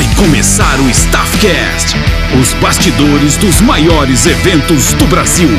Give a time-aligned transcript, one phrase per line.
[0.00, 1.94] Vai começar o Staffcast,
[2.40, 5.50] os bastidores dos maiores eventos do Brasil.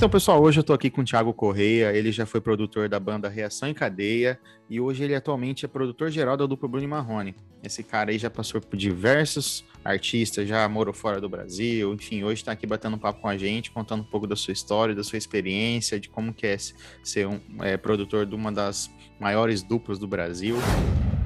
[0.00, 2.98] Então, pessoal, hoje eu tô aqui com o Thiago Correia, ele já foi produtor da
[2.98, 7.36] banda Reação em Cadeia e hoje ele atualmente é produtor geral da dupla Bruno Marrone.
[7.62, 12.42] Esse cara aí já passou por diversos artistas, já morou fora do Brasil, enfim, hoje
[12.42, 15.18] tá aqui batendo papo com a gente, contando um pouco da sua história, da sua
[15.18, 16.56] experiência, de como que é
[17.04, 20.56] ser um é, produtor de uma das maiores duplas do Brasil.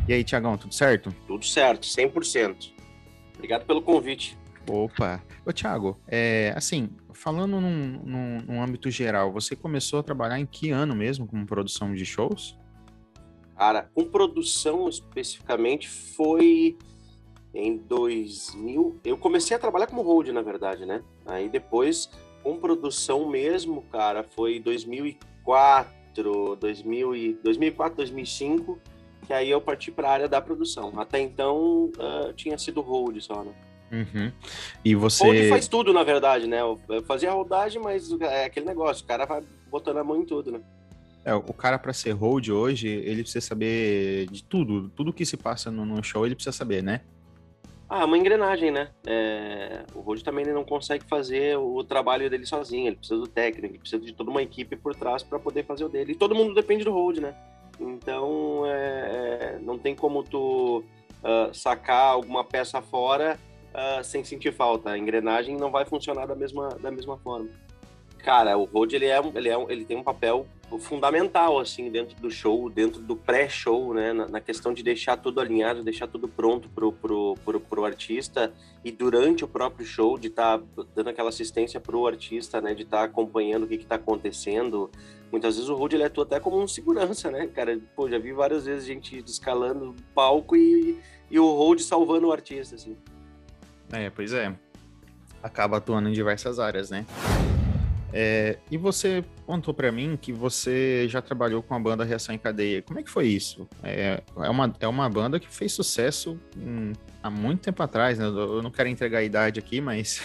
[0.08, 1.14] E aí, Tiagão, tudo certo?
[1.28, 2.72] Tudo certo, 100%.
[3.36, 4.36] Obrigado pelo convite.
[4.68, 5.22] Opa!
[5.46, 10.46] Ô, Thiago, é, assim, falando num, num, num, âmbito geral, você começou a trabalhar em
[10.46, 12.58] que ano mesmo com produção de shows?
[13.56, 16.76] Cara, com produção especificamente foi
[17.54, 19.00] em 2000.
[19.04, 21.02] Eu comecei a trabalhar como hold, na verdade, né?
[21.24, 22.10] Aí depois,
[22.42, 28.78] com produção mesmo, cara, foi 2004, 2000 e, 2004, 2005,
[29.24, 30.92] que aí eu parti para a área da produção.
[30.96, 33.54] Até então, uh, tinha sido hold só, né?
[33.94, 34.32] Uhum.
[34.84, 35.24] E você.
[35.24, 36.60] Hold faz tudo, na verdade, né?
[36.60, 40.24] Eu fazia a rodagem, mas é aquele negócio, o cara vai botando a mão em
[40.24, 40.60] tudo, né?
[41.24, 45.36] É, o cara para ser hold hoje, ele precisa saber de tudo, tudo que se
[45.36, 47.00] passa no, no show, ele precisa saber, né?
[47.88, 48.90] Ah, é uma engrenagem, né?
[49.06, 49.84] É...
[49.94, 53.78] o hold também não consegue fazer o trabalho dele sozinho, ele precisa do técnico, ele
[53.78, 56.12] precisa de toda uma equipe por trás para poder fazer o dele.
[56.12, 57.34] E todo mundo depende do hold, né?
[57.80, 59.58] Então, é...
[59.62, 60.84] não tem como tu
[61.22, 63.38] uh, sacar alguma peça fora
[63.74, 64.90] uh, sem sentir falta.
[64.90, 67.48] A engrenagem não vai funcionar da mesma, da mesma forma.
[68.24, 70.46] Cara, o road ele, é, ele, é, ele tem um papel
[70.78, 75.40] fundamental assim dentro do show, dentro do pré-show, né, na, na, questão de deixar tudo
[75.40, 80.28] alinhado, deixar tudo pronto pro, pro, pro, pro artista e durante o próprio show de
[80.28, 83.96] estar tá dando aquela assistência pro artista, né, de estar tá acompanhando o que está
[83.96, 84.90] acontecendo.
[85.30, 87.78] Muitas vezes o road ele atua até como um segurança, né, cara?
[87.94, 90.98] Pô, já vi várias vezes gente escalando o palco e,
[91.30, 92.96] e o road salvando o artista, assim.
[93.94, 94.52] É, pois é.
[95.42, 97.06] Acaba atuando em diversas áreas, né?
[98.16, 102.38] É, e você contou para mim que você já trabalhou com a banda Reação em
[102.38, 102.80] Cadeia.
[102.80, 103.68] Como é que foi isso?
[103.82, 108.26] É, é, uma, é uma banda que fez sucesso hum, há muito tempo atrás, né?
[108.26, 110.24] Eu não quero entregar a idade aqui, mas.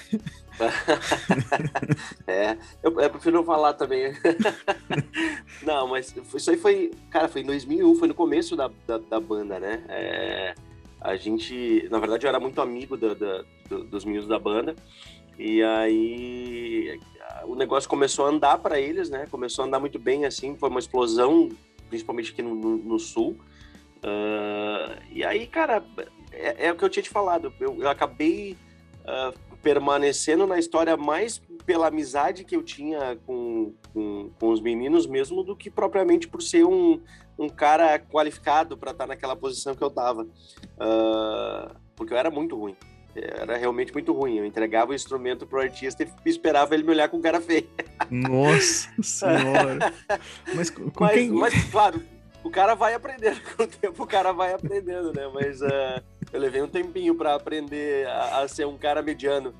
[2.27, 4.13] é, eu, eu, prefiro falar também.
[5.65, 6.91] não, mas isso aí foi.
[7.09, 9.83] Cara, foi em 2001, foi no começo da, da, da banda, né?
[9.89, 10.53] É,
[11.01, 14.75] a gente, na verdade, eu era muito amigo da, da, do, dos meninos da banda.
[15.37, 16.99] E aí
[17.45, 19.25] o negócio começou a andar para eles, né?
[19.31, 21.49] Começou a andar muito bem, assim, foi uma explosão,
[21.89, 23.37] principalmente aqui no, no, no sul.
[23.97, 25.83] Uh, e aí, cara,
[26.31, 27.53] é, é, o que eu tinha te falado.
[27.59, 28.57] Eu, eu acabei
[29.03, 35.05] uh, permanecendo na história mais pela amizade que eu tinha com, com, com os meninos
[35.05, 36.99] mesmo do que propriamente por ser um,
[37.37, 40.23] um cara qualificado para estar tá naquela posição que eu estava.
[40.23, 42.75] Uh, porque eu era muito ruim.
[43.15, 44.39] Era realmente muito ruim.
[44.39, 47.67] Eu entregava o instrumento pro artista e esperava ele me olhar com cara feia.
[48.09, 49.93] Nossa senhora!
[50.55, 51.29] mas, com mas, quem...
[51.29, 52.01] mas, claro,
[52.43, 53.39] o cara vai aprendendo.
[53.55, 55.29] Com o tempo, o cara vai aprendendo, né?
[55.31, 56.01] Mas uh,
[56.33, 59.53] eu levei um tempinho para aprender a, a ser um cara mediano.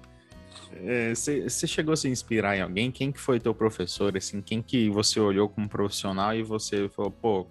[1.13, 2.91] Você é, chegou a se inspirar em alguém?
[2.91, 4.16] Quem que foi teu professor?
[4.16, 7.47] Assim, quem que você olhou como profissional e você falou, pô,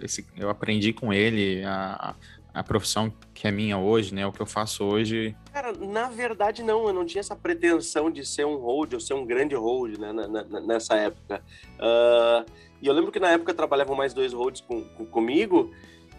[0.00, 2.14] esse, eu aprendi com ele a,
[2.52, 4.26] a profissão que é minha hoje, né?
[4.26, 5.36] O que eu faço hoje.
[5.52, 9.12] Cara, na verdade não, eu não tinha essa pretensão de ser um hold ou ser
[9.12, 10.10] um grande hold, né?
[10.12, 11.42] Na, na, nessa época.
[11.74, 12.50] Uh,
[12.80, 15.70] e eu lembro que na época trabalhavam mais dois holds com, com, comigo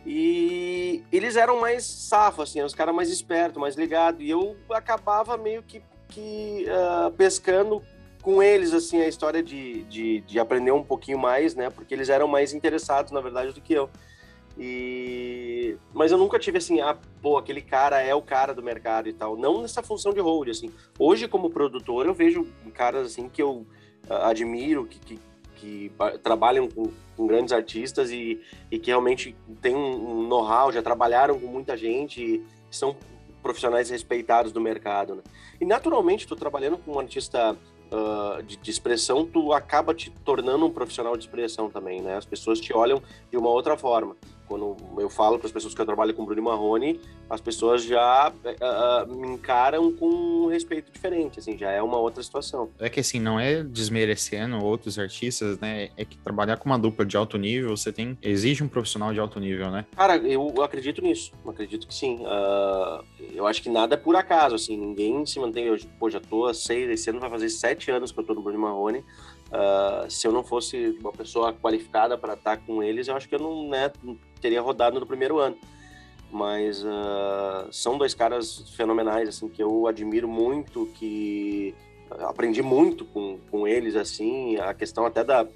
[0.05, 4.21] e eles eram mais safos, assim, os caras mais espertos, mais ligados.
[4.21, 7.81] E eu acabava meio que que uh, pescando
[8.21, 11.69] com eles assim a história de, de, de, aprender um pouquinho mais, né?
[11.69, 13.89] Porque eles eram mais interessados, na verdade, do que eu.
[14.57, 19.07] E mas eu nunca tive assim, ah, pô, aquele cara é o cara do mercado
[19.07, 19.37] e tal.
[19.37, 20.69] Não nessa função de hold, assim.
[20.97, 23.65] Hoje como produtor eu vejo caras assim que eu
[24.09, 25.19] uh, admiro, que, que,
[25.55, 25.91] que
[26.23, 28.41] trabalham com, com, grandes artistas e,
[28.71, 32.95] e que realmente têm um, know-how, já trabalharam com muita gente, são
[33.47, 35.21] profissionais respeitados do mercado, né?
[35.61, 40.65] E naturalmente, tu trabalhando com um artista uh, de, de, expressão, tu acaba te tornando
[40.65, 42.17] um profissional de expressão também, né?
[42.17, 43.01] As pessoas te olham
[43.31, 44.17] de uma outra forma
[44.47, 46.99] quando eu falo para as pessoas que eu trabalho com Bruno Marrone,
[47.29, 52.23] as pessoas já uh, me encaram com um respeito diferente, assim, já é uma outra
[52.23, 52.69] situação.
[52.79, 55.89] É que assim, não é desmerecendo outros artistas, né?
[55.97, 59.19] É que trabalhar com uma dupla de alto nível, você tem exige um profissional de
[59.19, 59.85] alto nível, né?
[59.95, 62.19] Cara, eu acredito nisso, acredito que sim.
[62.21, 63.03] Uh,
[63.33, 65.65] eu acho que nada é por acaso, assim, ninguém se mantém.
[65.65, 68.33] Eu, pô, já tô a seis, esse ano vai fazer sete anos que eu tô
[68.33, 69.03] no Bruno Marrone
[69.47, 73.35] Uh, se eu não fosse uma pessoa qualificada para estar com eles, eu acho que
[73.35, 73.91] eu não, né,
[74.41, 75.57] teria rodado no primeiro ano.
[76.29, 81.73] Mas uh, são dois caras fenomenais, assim, que eu admiro muito, que
[82.09, 85.47] aprendi muito com, com eles, assim, a questão até da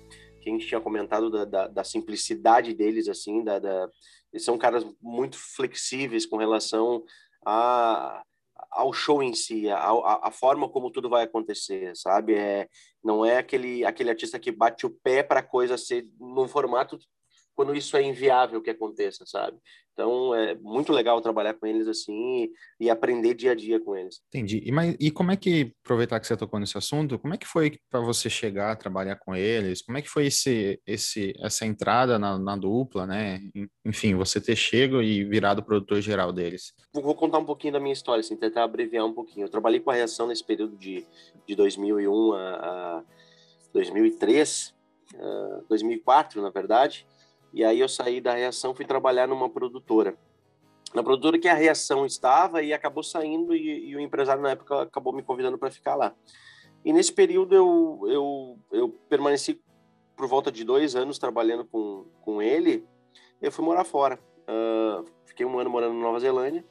[0.41, 3.87] que a gente tinha comentado da, da, da simplicidade deles, assim, da, da,
[4.33, 7.03] eles são caras muito flexíveis com relação
[7.45, 8.23] a,
[8.71, 12.33] ao show em si, a, a, a, forma como tudo vai acontecer, sabe?
[12.33, 12.67] É,
[13.03, 16.99] não é aquele, aquele artista que bate o pé para a coisa ser num formato
[17.61, 19.55] quando isso é inviável que aconteça, sabe?
[19.93, 22.49] Então é muito legal trabalhar com eles assim
[22.79, 24.19] e, aprender dia a dia com eles.
[24.29, 24.63] Entendi.
[24.65, 27.45] E, mas, e como é que, aproveitar que você tocou nesse assunto, como é que
[27.45, 29.83] foi para você chegar a trabalhar com eles?
[29.83, 33.39] Como é que foi esse, esse, essa entrada na, na dupla, né?
[33.85, 36.73] Enfim, você ter chego e virado produtor geral deles?
[36.91, 39.45] Vou, contar um pouquinho da minha história, assim, tentar abreviar um pouquinho.
[39.45, 41.05] Eu trabalhei com a Reação nesse período de,
[41.45, 43.03] de 2001 a, a
[43.71, 44.73] 2003,
[45.13, 47.05] uh, 2004, na verdade.
[47.53, 50.17] E aí eu saí da Reação, fui trabalhar numa produtora.
[50.93, 54.83] Na produtora que a Reação estava e acabou saindo e, e o empresário na época
[54.83, 56.13] acabou me convidando para ficar lá.
[56.83, 59.61] E nesse período eu, eu, eu permaneci
[60.15, 62.85] por volta de dois anos trabalhando com, com ele.
[63.41, 64.19] Eu fui morar fora.
[64.41, 66.65] Uh, fiquei um ano morando na Nova Zelândia.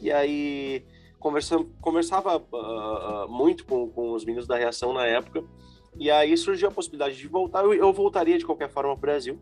[0.00, 0.84] E aí
[1.18, 5.44] conversa, conversava uh, muito com, com os meninos da Reação na época.
[5.98, 7.64] E aí surgiu a possibilidade de voltar.
[7.64, 9.38] Eu, eu voltaria de qualquer forma para o Brasil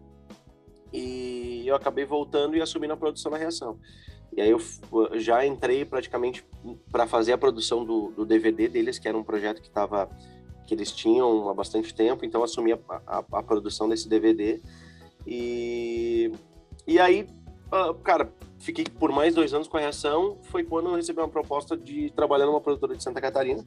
[0.93, 3.79] e eu acabei voltando e assumindo a produção da reação.
[4.37, 4.61] E aí eu
[5.15, 6.45] já entrei praticamente
[6.93, 10.09] para fazer a produção do, do, DVD deles, que era um projeto que tava
[10.67, 14.61] que eles tinham há bastante tempo, então assumi a, a, a produção desse DVD.
[15.27, 16.31] E,
[16.87, 17.27] e aí,
[17.73, 20.37] uh, cara, fiquei por mais dois anos com a reação.
[20.43, 23.65] Foi quando eu recebi uma proposta de trabalhar numa produtora de Santa Catarina.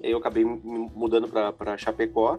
[0.00, 2.38] E aí eu acabei mudando para Chapecó.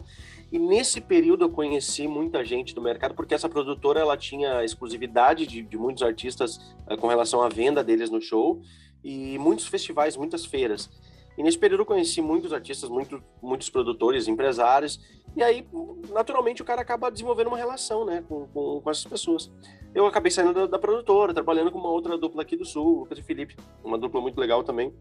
[0.55, 5.45] E nesse período eu conheci muita gente do mercado, porque essa produtora ela tinha exclusividade
[5.45, 6.55] de, de muitos artistas
[6.89, 8.61] uh, com relação à venda deles no show
[9.03, 10.89] e muitos festivais, muitas feiras.
[11.37, 14.97] E nesse período eu conheci muitos artistas, muito, muitos produtores, empresários,
[15.35, 15.67] e aí,
[16.13, 19.51] naturalmente, o cara acaba desenvolvendo uma relação né, com, com, com essas pessoas.
[19.93, 23.19] Eu acabei saindo da, da, produtora, trabalhando com uma outra dupla aqui do Sul, Lucas
[23.19, 24.93] e Felipe, uma dupla muito legal também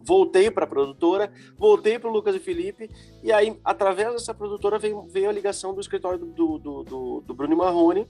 [0.00, 2.90] voltei para a produtora, voltei para o Lucas e Felipe,
[3.22, 7.34] e aí, através dessa produtora, veio, veio a ligação do escritório do, do, do, do
[7.34, 8.08] Bruno Marrone,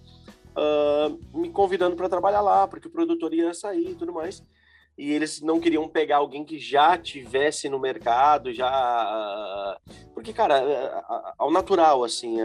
[0.57, 4.43] uh, me convidando para trabalhar lá, porque o produtor ia sair e tudo mais.
[4.97, 9.79] E eles não queriam pegar alguém que já tivesse no mercado, já.
[10.13, 11.05] Porque, cara,
[11.39, 12.39] ao natural, assim,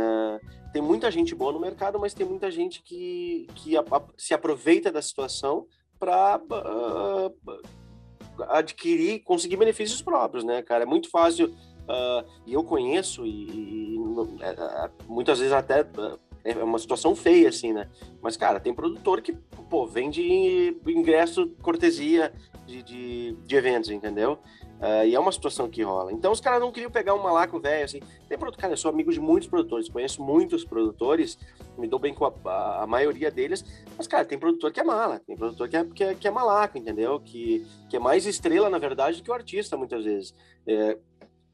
[0.72, 3.74] tem muita gente boa no mercado, mas tem muita gente que, que
[4.16, 5.66] se aproveita da situação
[5.98, 6.40] para
[8.50, 10.84] adquirir, conseguir benefícios próprios, né, cara?
[10.84, 14.28] É muito fácil, uh, e eu conheço, e, e uh,
[15.08, 17.88] muitas vezes até uh, é uma situação feia, assim, né?
[18.22, 19.34] Mas, cara, tem produtor que,
[19.70, 22.34] pô, vende ingresso, cortesia
[22.66, 24.38] de, de, de eventos, entendeu?
[24.84, 26.12] Uh, e é uma situação que rola.
[26.12, 28.02] Então os caras não queriam pegar um malaco velho, assim.
[28.28, 31.40] Tem produtor, cara, eu sou amigo de muitos produtores, conheço muitos produtores,
[31.78, 33.64] me dou bem com a, a, a, maioria deles,
[33.98, 36.32] mas, cara, tem produtor que é mala, tem produtor que é, que é, que é
[36.32, 37.18] malaco, entendeu?
[37.22, 40.36] Que, que é mais estrela, na verdade, do que o artista, muitas vezes.
[40.68, 40.98] É,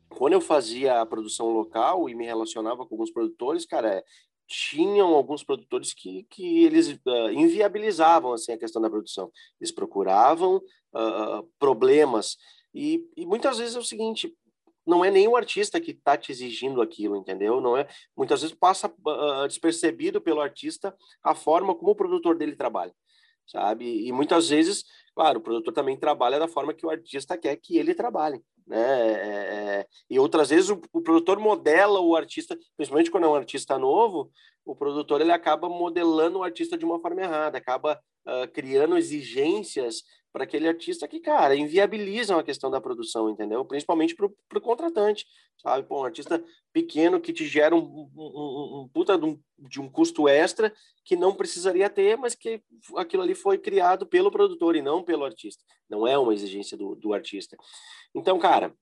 [0.09, 4.03] quando eu fazia a produção local e me relacionava com alguns produtores, cara,
[4.47, 9.31] tinham alguns produtores que, que eles uh, inviabilizavam assim a questão da produção.
[9.61, 12.35] Eles procuravam uh, problemas
[12.73, 14.33] e, e muitas vezes é o seguinte,
[14.85, 17.61] não é nem o artista que está te exigindo aquilo, entendeu?
[17.61, 17.87] Não é.
[18.17, 22.93] Muitas vezes passa uh, despercebido pelo artista a forma como o produtor dele trabalha,
[23.45, 24.07] sabe?
[24.07, 24.83] E muitas vezes,
[25.15, 28.77] claro, o produtor também trabalha da forma que o artista quer que ele trabalhe, né?
[28.77, 33.35] É, é, e outras vezes o, o, produtor modela o artista, principalmente quando é um
[33.35, 34.31] artista novo,
[34.65, 40.03] o produtor ele acaba modelando o artista de uma forma errada, acaba uh, criando exigências
[40.31, 43.65] para aquele artista que, cara, inviabilizam a questão da produção, entendeu?
[43.65, 45.25] Principalmente para o contratante,
[45.57, 45.87] sabe?
[45.87, 49.89] Pô, um artista pequeno que te gera um, um, um puta de um, de um,
[49.89, 52.61] custo extra que não precisaria ter, mas que
[52.95, 55.63] aquilo ali foi criado pelo produtor e não pelo artista.
[55.89, 57.57] Não é uma exigência do, do artista.
[58.13, 58.73] Então, cara,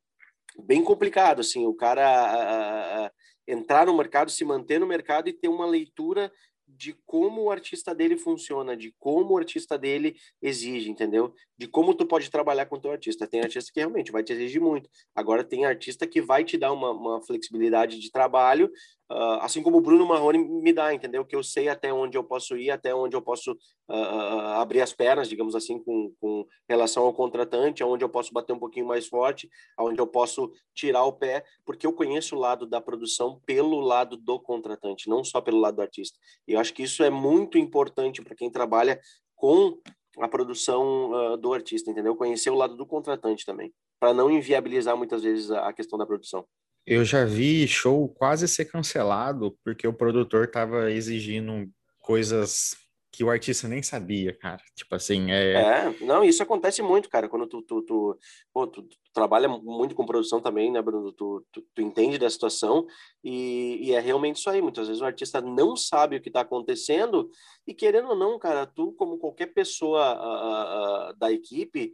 [0.59, 3.11] bem complicado, assim, o cara a, a, a
[3.47, 6.31] entrar no mercado, se manter no mercado e ter uma leitura
[6.67, 11.33] de como o artista dele funciona, de como o artista dele exige, entendeu?
[11.57, 13.25] De como tu pode trabalhar com o teu artista.
[13.25, 14.89] Tem artista que realmente vai te exigir muito.
[15.15, 18.69] Agora tem artista que vai te dar uma, uma flexibilidade de trabalho
[19.11, 21.25] uh, assim como o Bruno Marrone me dá, entendeu?
[21.25, 24.93] Que eu sei até onde eu posso ir, até onde eu posso uh, abrir as
[24.93, 29.07] pernas, digamos assim, com, com relação ao contratante, aonde eu posso bater um pouquinho mais
[29.07, 33.79] forte, aonde eu posso tirar o pé, porque eu conheço o lado da produção pelo
[33.79, 36.17] lado do contratante, não só pelo lado do artista.
[36.47, 38.99] E eu acho que isso é muito importante para quem trabalha
[39.35, 39.79] com
[40.19, 42.15] a produção do artista, entendeu?
[42.15, 46.07] Conhecer o lado do contratante também, para não inviabilizar muitas vezes a, a questão da
[46.07, 46.43] produção.
[46.89, 52.77] Eu já vi show quase ser cancelado porque o produtor estava exigindo coisas
[53.17, 54.61] que o artista nem sabia, cara.
[54.75, 55.53] Tipo assim, é.
[55.53, 57.27] É, não, isso acontece muito, cara.
[57.27, 58.19] Quando tu, tu, tu,
[58.53, 61.11] pô, tu, tu trabalha muito com produção também, né, Bruno?
[61.11, 62.85] Tu, tu, tu entende da situação
[63.23, 64.61] e, e, é realmente isso aí.
[64.61, 67.27] Muitas vezes o artista não sabe o que está acontecendo
[67.65, 71.93] e, querendo ou não, cara, tu, como qualquer pessoa uh, uh, da equipe,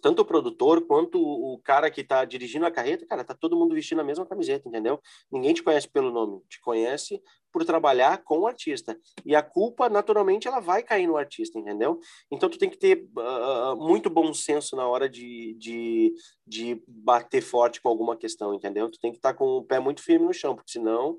[0.00, 3.74] tanto o produtor quanto o cara que está dirigindo a carreta, cara, tá todo mundo
[3.74, 5.00] vestindo a mesma camiseta, entendeu?
[5.32, 7.20] Ninguém te conhece pelo nome, te conhece
[7.54, 8.98] por trabalhar com o artista.
[9.24, 12.00] E a culpa, naturalmente, ela vai cair no artista, entendeu?
[12.28, 16.12] Então, tu tem que ter uh, muito bom senso na hora de, de,
[16.44, 18.90] de bater forte com alguma questão, entendeu?
[18.90, 21.16] Tu tem que estar tá com o pé muito firme no chão, porque senão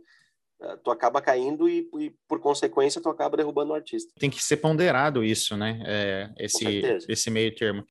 [0.83, 4.11] tu acaba caindo e, e, por consequência, tu acaba derrubando o artista.
[4.17, 5.83] Tem que ser ponderado isso, né?
[5.85, 7.83] É, esse, esse meio termo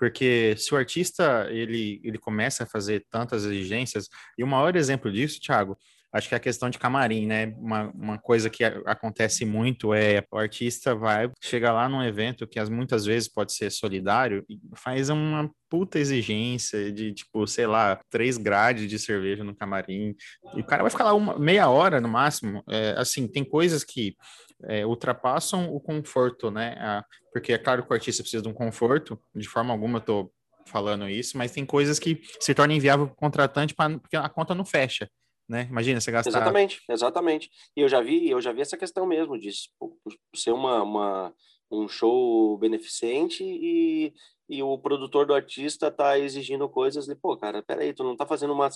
[0.00, 5.12] porque se o artista ele, ele começa a fazer tantas exigências, e o maior exemplo
[5.12, 5.76] disso, Thiago,
[6.12, 7.54] acho que é a questão de camarim, né?
[7.56, 12.62] Uma, uma coisa que acontece muito é o artista vai, chega lá num evento que
[12.64, 18.36] muitas vezes pode ser solidário e faz uma puta exigência de, tipo, sei lá, três
[18.36, 20.14] grades de cerveja no camarim.
[20.54, 22.62] E o cara vai ficar lá uma meia hora no máximo.
[22.68, 24.16] É, assim, tem coisas que
[24.64, 26.74] é, ultrapassam o conforto, né?
[26.78, 30.02] Ah, porque é claro que o artista precisa de um conforto, de forma alguma eu
[30.02, 30.32] tô
[30.66, 34.28] falando isso, mas tem coisas que se tornam inviável para o contratante pra, porque a
[34.28, 35.08] conta não fecha
[35.50, 35.66] né?
[35.68, 36.30] Imagina você gastar.
[36.30, 37.50] Exatamente, exatamente.
[37.76, 39.50] E eu já vi, eu já vi essa questão mesmo de
[40.36, 41.34] ser uma, uma
[41.68, 44.14] um show beneficente e,
[44.48, 48.24] e o produtor do artista tá exigindo coisas e pô, cara, peraí, tu não tá
[48.24, 48.68] fazendo uma,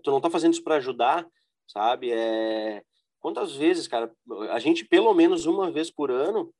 [0.00, 1.26] tu não tá fazendo isso para ajudar,
[1.66, 2.12] sabe?
[2.12, 2.84] É
[3.18, 4.12] quantas vezes, cara,
[4.50, 6.54] a gente pelo menos uma vez por ano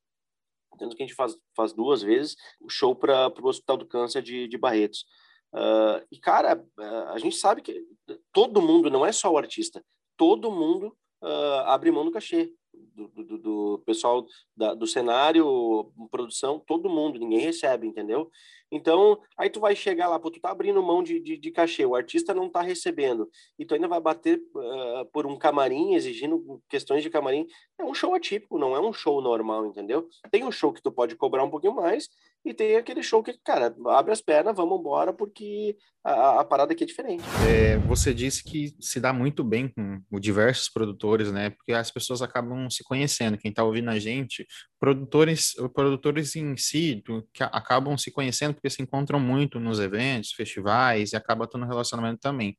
[0.77, 4.23] tanto que a gente faz, faz duas vezes o show para o Hospital do Câncer
[4.23, 5.05] de, de Barretos.
[5.53, 7.85] Uh, e, cara, uh, a gente sabe que
[8.33, 9.85] todo mundo, não é só o artista,
[10.17, 12.53] todo mundo uh, abre mão do cachê.
[12.95, 18.31] Do, do, do pessoal da, do cenário, produção, todo mundo, ninguém recebe, entendeu?
[18.73, 21.85] Então, aí tu vai chegar lá, pô, tu tá abrindo mão de, de, de cachê,
[21.85, 26.63] o artista não tá recebendo, e tu ainda vai bater uh, por um camarim, exigindo
[26.71, 27.47] questões de camarim.
[27.79, 30.09] É um show atípico, não é um show normal, entendeu?
[30.31, 32.09] Tem um show que tu pode cobrar um pouquinho mais,
[32.45, 36.73] e tem aquele show que, cara, abre as pernas, vamos embora, porque a, a parada
[36.73, 37.23] aqui é diferente.
[37.49, 41.51] É, você disse que se dá muito bem com diversos produtores, né?
[41.51, 43.39] Porque as pessoas acabam se conhecendo.
[43.39, 44.45] Quem está ouvindo a gente,
[44.83, 51.13] produtores, produtores em si, que acabam se conhecendo porque se encontram muito nos eventos, festivais,
[51.13, 52.57] e acaba tendo relacionamento também.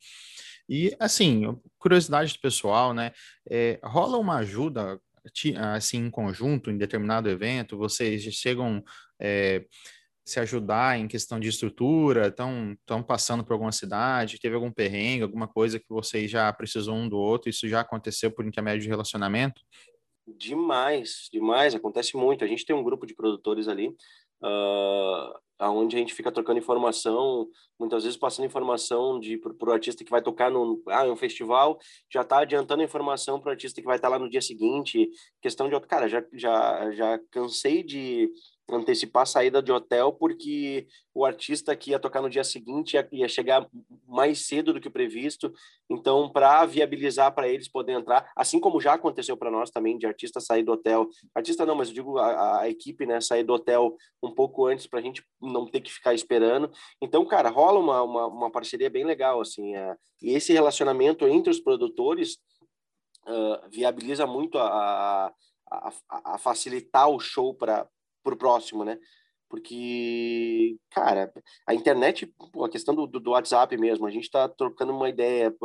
[0.70, 1.44] E, assim,
[1.78, 3.12] curiosidade do pessoal, né?
[3.52, 4.98] É, rola uma ajuda
[5.76, 7.78] assim em conjunto em determinado evento?
[7.78, 8.82] Vocês chegam
[9.20, 9.66] é,
[10.26, 12.28] se ajudar em questão de estrutura?
[12.28, 14.40] Estão estão passando por alguma cidade?
[14.40, 17.50] Teve algum perrengue, alguma coisa que vocês já precisou um do outro?
[17.50, 19.62] Isso já aconteceu por intermédio de relacionamento?
[20.26, 22.44] Demais, demais, acontece muito.
[22.44, 27.48] A gente tem um grupo de produtores ali, uh, aonde a gente fica trocando informação,
[27.78, 29.20] muitas vezes passando informação
[29.58, 31.78] para o artista que vai tocar no ah, um festival,
[32.12, 35.10] já está adiantando informação para o artista que vai estar tá lá no dia seguinte.
[35.42, 38.32] Questão de cara, já já já cansei de
[38.76, 43.08] antecipar a saída de hotel porque o artista que ia tocar no dia seguinte ia,
[43.12, 43.68] ia chegar
[44.08, 45.54] mais cedo do que previsto.
[45.90, 50.06] Então, para viabilizar para eles poderem entrar, assim como já aconteceu para nós também de
[50.06, 53.54] artista sair do hotel, artista não, mas eu digo a, a equipe, né, sair do
[53.54, 56.72] hotel um pouco antes para a gente não ter que ficar esperando.
[57.02, 59.76] Então, cara, rola uma, uma, uma parceria bem legal assim.
[59.76, 62.38] É, e esse relacionamento entre os produtores
[63.28, 65.34] uh, viabiliza muito a,
[65.70, 67.88] a, a, facilitar o show para
[68.24, 68.98] pro próximo, né?
[69.54, 71.32] Porque, cara,
[71.68, 72.28] a internet,
[72.64, 75.56] a questão do, do WhatsApp mesmo, a gente tá trocando uma ideia,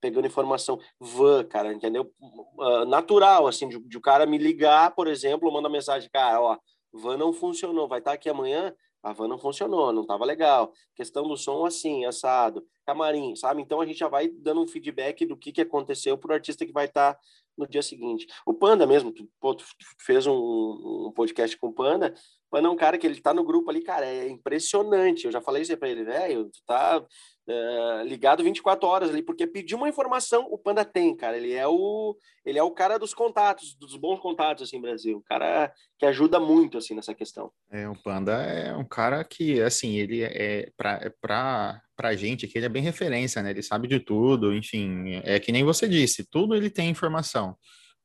[0.00, 2.10] pegando informação, van, cara, entendeu?
[2.58, 6.56] Ah, natural, assim, de, de o cara me ligar, por exemplo, manda mensagem, cara, ó,
[6.90, 10.72] van não funcionou, vai estar tá aqui amanhã, a van não funcionou, não estava legal.
[10.94, 13.62] Questão do som assim, assado, camarim, sabe?
[13.62, 16.64] Então a gente já vai dando um feedback do que, que aconteceu para o artista
[16.64, 17.20] que vai estar tá
[17.56, 18.26] no dia seguinte.
[18.44, 19.64] O Panda mesmo, tu, pô, tu
[20.00, 22.14] fez um, um, podcast com o Panda,
[22.56, 25.26] Mas não, cara, que ele tá no grupo ali, cara, é impressionante.
[25.26, 29.46] Eu já falei isso pra ele, velho, tu tá uh, ligado 24 horas ali, porque
[29.46, 31.36] pediu uma informação, o Panda tem, cara.
[31.36, 35.22] Ele é o ele é o cara dos contatos, dos bons contatos assim, Brasil.
[35.26, 37.52] Cara que ajuda muito assim nessa questão.
[37.70, 42.46] É, o Panda é um cara que assim, ele é para é para pra gente
[42.46, 43.50] que ele é bem referência, né?
[43.50, 47.54] Ele sabe de tudo, enfim, é que nem você disse, tudo ele tem informação.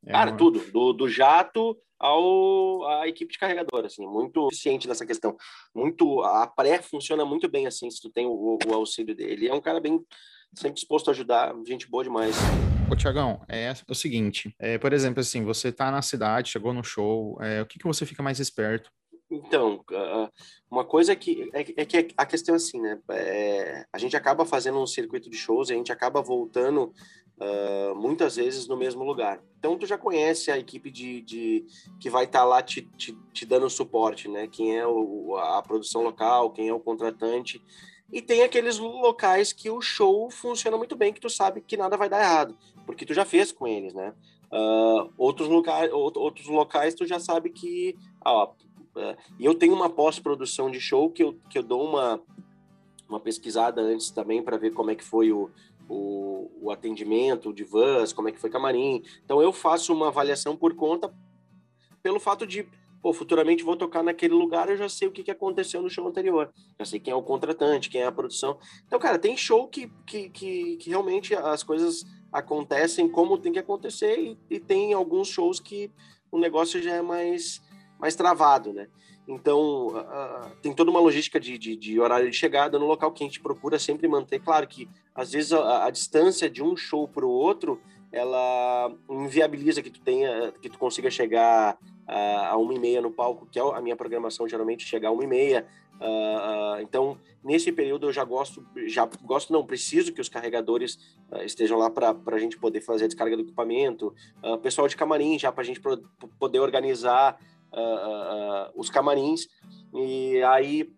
[0.05, 0.37] É cara, uma...
[0.37, 5.35] tudo, do, do jato ao a equipe de carregador, assim, muito eficiente nessa questão.
[5.73, 9.47] Muito a pré funciona muito bem assim, se tu tem o, o auxílio dele.
[9.47, 10.03] É um cara bem
[10.55, 12.35] sempre disposto a ajudar, gente boa demais.
[12.91, 16.83] Ô, Tiagão, é o seguinte, é, por exemplo, assim, você tá na cidade, chegou no
[16.83, 18.91] show, é, o que, que você fica mais esperto?
[19.31, 19.81] Então,
[20.69, 22.99] uma coisa que é, é que a questão é assim, né?
[23.11, 26.93] É, a gente acaba fazendo um circuito de shows e a gente acaba voltando
[27.39, 29.41] uh, muitas vezes no mesmo lugar.
[29.57, 31.65] Então, tu já conhece a equipe de, de
[31.97, 34.47] que vai estar tá lá te, te, te, dando suporte, né?
[34.47, 37.61] Quem é o, a produção local, quem é o contratante.
[38.11, 41.95] E tem aqueles locais que o show funciona muito bem, que tu sabe que nada
[41.95, 44.13] vai dar errado, porque tu já fez com eles, né?
[44.51, 47.95] Uh, outros, locais, outros locais tu já sabe que
[48.25, 48.51] ó,
[49.39, 52.21] e eu tenho uma pós-produção de show que eu, que eu dou uma,
[53.07, 55.49] uma pesquisada antes também para ver como é que foi o,
[55.87, 59.03] o, o atendimento de vans, como é que foi camarim.
[59.23, 61.13] Então eu faço uma avaliação por conta
[62.01, 62.67] pelo fato de,
[63.01, 66.07] pô, futuramente vou tocar naquele lugar, eu já sei o que, que aconteceu no show
[66.07, 66.51] anterior.
[66.79, 68.57] Já sei quem é o contratante, quem é a produção.
[68.85, 73.59] Então, cara, tem show que, que, que, que realmente as coisas acontecem como tem que
[73.59, 75.91] acontecer e, e tem alguns shows que
[76.31, 77.61] o negócio já é mais
[78.01, 78.87] mais travado, né?
[79.27, 83.23] Então, uh, tem toda uma logística de, de, de, horário de chegada no local que
[83.23, 84.39] a gente procura sempre manter.
[84.39, 87.79] Claro que, às vezes, a, a distância de um show para o outro,
[88.11, 91.77] ela inviabiliza que tu tenha, que tu consiga chegar
[92.09, 95.11] uh, a uma e meia no palco, que é a minha programação, geralmente, chegar a
[95.11, 95.67] uma e meia.
[95.97, 100.97] Uh, então, nesse período, eu já gosto, já gosto, não, preciso que os carregadores
[101.43, 104.13] estejam lá para a gente poder fazer a descarga do equipamento.
[104.63, 105.79] pessoal de camarim, já para a gente
[106.39, 107.39] poder organizar
[107.73, 109.47] uh, os camarins,
[109.93, 110.91] e aí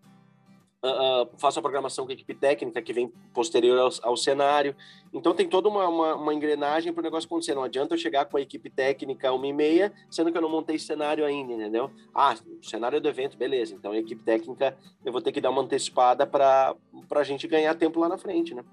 [1.38, 4.75] faço a programação com a equipe técnica que vem posterior ao, ao cenário.
[5.13, 7.56] Então tem toda uma, uma, uma engrenagem para o negócio acontecer.
[7.56, 10.50] Não adianta eu chegar com a equipe técnica uma e meia, sendo que eu não
[10.50, 11.89] montei cenário ainda, entendeu?
[12.13, 13.74] Ah, o cenário do evento, beleza.
[13.74, 16.76] Então a equipe técnica eu vou ter que dar uma antecipada para
[17.15, 18.63] a gente ganhar tempo lá na frente, né?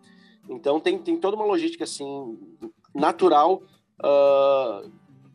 [0.48, 2.36] Então tem, tem toda uma logística assim
[2.92, 3.62] natural
[4.02, 4.90] uh,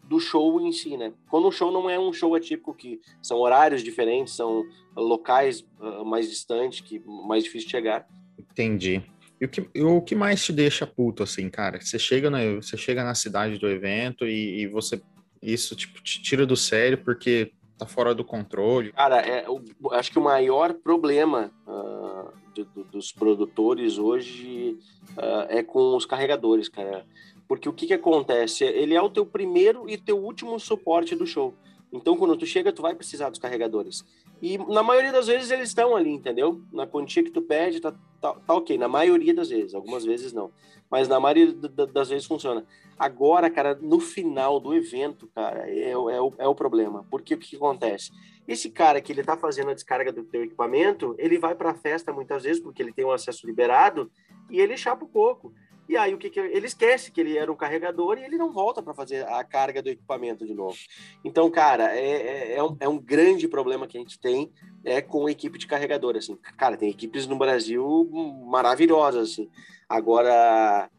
[0.07, 1.13] do show em si, né?
[1.29, 4.63] Quando um show não é um show atípico, que são horários diferentes, são
[4.95, 8.07] locais uh, mais distantes, que mais difícil de chegar.
[8.37, 9.01] Entendi.
[9.39, 11.81] E o que, o que mais te deixa puto, assim, cara?
[11.81, 15.01] Você chega, no, você chega na cidade do evento e, e você
[15.41, 18.91] isso tipo, te tira do sério porque tá fora do controle.
[18.93, 24.77] Cara, é, eu, acho que o maior problema uh, do, do, dos produtores hoje
[25.11, 27.05] uh, é com os carregadores, cara.
[27.47, 28.63] Porque o que, que acontece?
[28.63, 31.53] Ele é o teu primeiro e teu último suporte do show.
[31.91, 34.03] Então, quando tu chega, tu vai precisar dos carregadores.
[34.41, 36.61] E na maioria das vezes eles estão ali, entendeu?
[36.71, 38.77] Na quantia que tu pede, tá, tá, tá ok.
[38.77, 40.51] Na maioria das vezes, algumas vezes não.
[40.89, 42.65] Mas na maioria das vezes funciona.
[42.97, 47.05] Agora, cara, no final do evento, cara, é, é, o, é o problema.
[47.09, 48.11] Porque o que, acontece?
[48.47, 51.75] Esse cara que ele tá fazendo a descarga do teu equipamento, ele vai para a
[51.75, 54.11] festa muitas vezes, porque ele tem um acesso liberado,
[54.49, 55.53] e ele chapa o coco.
[55.87, 58.51] E aí o que, que ele esquece que ele era um carregador e ele não
[58.51, 60.75] volta para fazer a carga do equipamento de novo.
[61.23, 64.51] Então, cara, é, é, é, um, é um grande problema que a gente tem
[64.83, 66.35] é com equipe de carregador, assim.
[66.57, 68.09] Cara, tem equipes no Brasil
[68.47, 69.49] maravilhosas, assim.
[69.87, 70.89] Agora,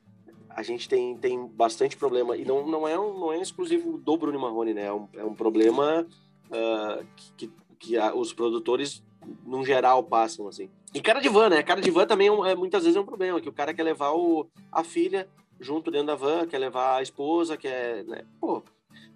[0.50, 2.36] a gente tem, tem bastante problema.
[2.36, 4.86] E não, não, é, um, não é exclusivo do Bruno Marrone, né?
[4.86, 6.06] É um, é um problema
[6.46, 9.04] uh, que, que, que a, os produtores,
[9.44, 10.70] no geral, passam, assim.
[10.94, 11.62] E cara de van, né?
[11.62, 13.82] Cara de van também é, é, muitas vezes é um problema, que o cara quer
[13.82, 15.28] levar o, a filha
[15.60, 18.24] junto dentro da van, quer levar a esposa, quer, né?
[18.40, 18.62] Pô,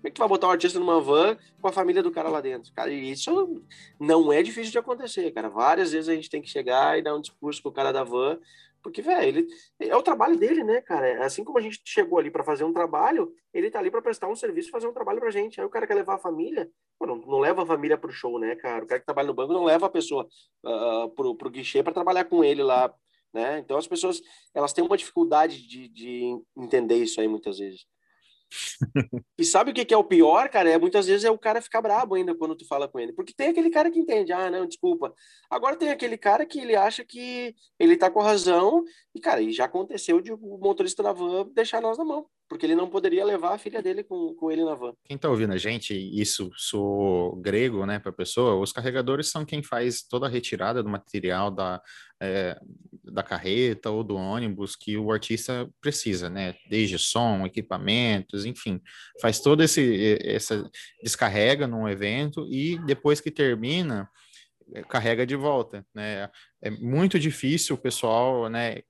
[0.01, 2.29] como é que tu vai botar um artista numa van com a família do cara
[2.29, 2.73] lá dentro?
[2.73, 3.63] Cara, isso
[3.99, 5.51] não é difícil de acontecer, cara.
[5.51, 8.39] Várias vezes a gente tem que chegar e dar um discurso pro cara da van,
[8.83, 9.47] porque, velho,
[9.79, 11.25] ele é o trabalho dele, né, cara?
[11.25, 14.29] Assim como a gente chegou ali para fazer um trabalho, ele tá ali para prestar
[14.29, 15.61] um serviço, fazer um trabalho pra gente.
[15.61, 18.39] Aí o cara quer levar a família, pô, não, não, leva a família pro show,
[18.39, 18.85] né, cara?
[18.85, 20.27] O cara que trabalha no banco não leva a pessoa
[20.65, 22.93] uh, pro, pro guichê para trabalhar com ele lá,
[23.33, 23.59] né?
[23.59, 24.21] Então as pessoas,
[24.55, 27.87] elas têm uma dificuldade de, de entender isso aí muitas vezes
[29.39, 30.71] e sabe o que, é o pior, cara?
[30.71, 33.13] É muitas vezes é o cara ficar brabo ainda quando tu fala com ele.
[33.13, 35.15] Porque tem aquele cara que entende, ah, não, desculpa.
[35.49, 38.85] Agora tem aquele cara que ele acha que ele tá com razão,
[39.15, 42.27] e, cara, e já aconteceu de o motorista da van deixar nós na mão.
[42.51, 44.93] Porque ele não poderia levar a filha dele com, com ele na van.
[45.05, 49.45] Quem está ouvindo a gente, isso sou grego, né, para a pessoa, os carregadores são
[49.45, 51.81] quem faz toda a retirada do material da,
[52.21, 52.59] é,
[53.05, 58.81] da carreta ou do ônibus que o artista precisa, né, desde som, equipamentos, enfim,
[59.23, 60.69] faz todo esse, essa
[61.05, 64.11] descarrega num evento e depois que termina,
[64.75, 66.29] é, carrega de volta, né,
[66.61, 68.83] é muito difícil o pessoal, né,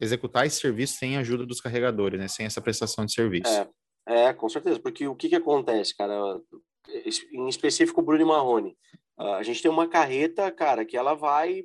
[0.00, 2.28] executar esse serviço sem a ajuda dos carregadores, né?
[2.28, 3.52] Sem essa prestação de serviço.
[4.06, 6.40] É, é com certeza, porque o que, que acontece, cara?
[7.32, 8.76] Em específico, Bruno Marrone.
[9.18, 11.64] A gente tem uma carreta, cara, que ela vai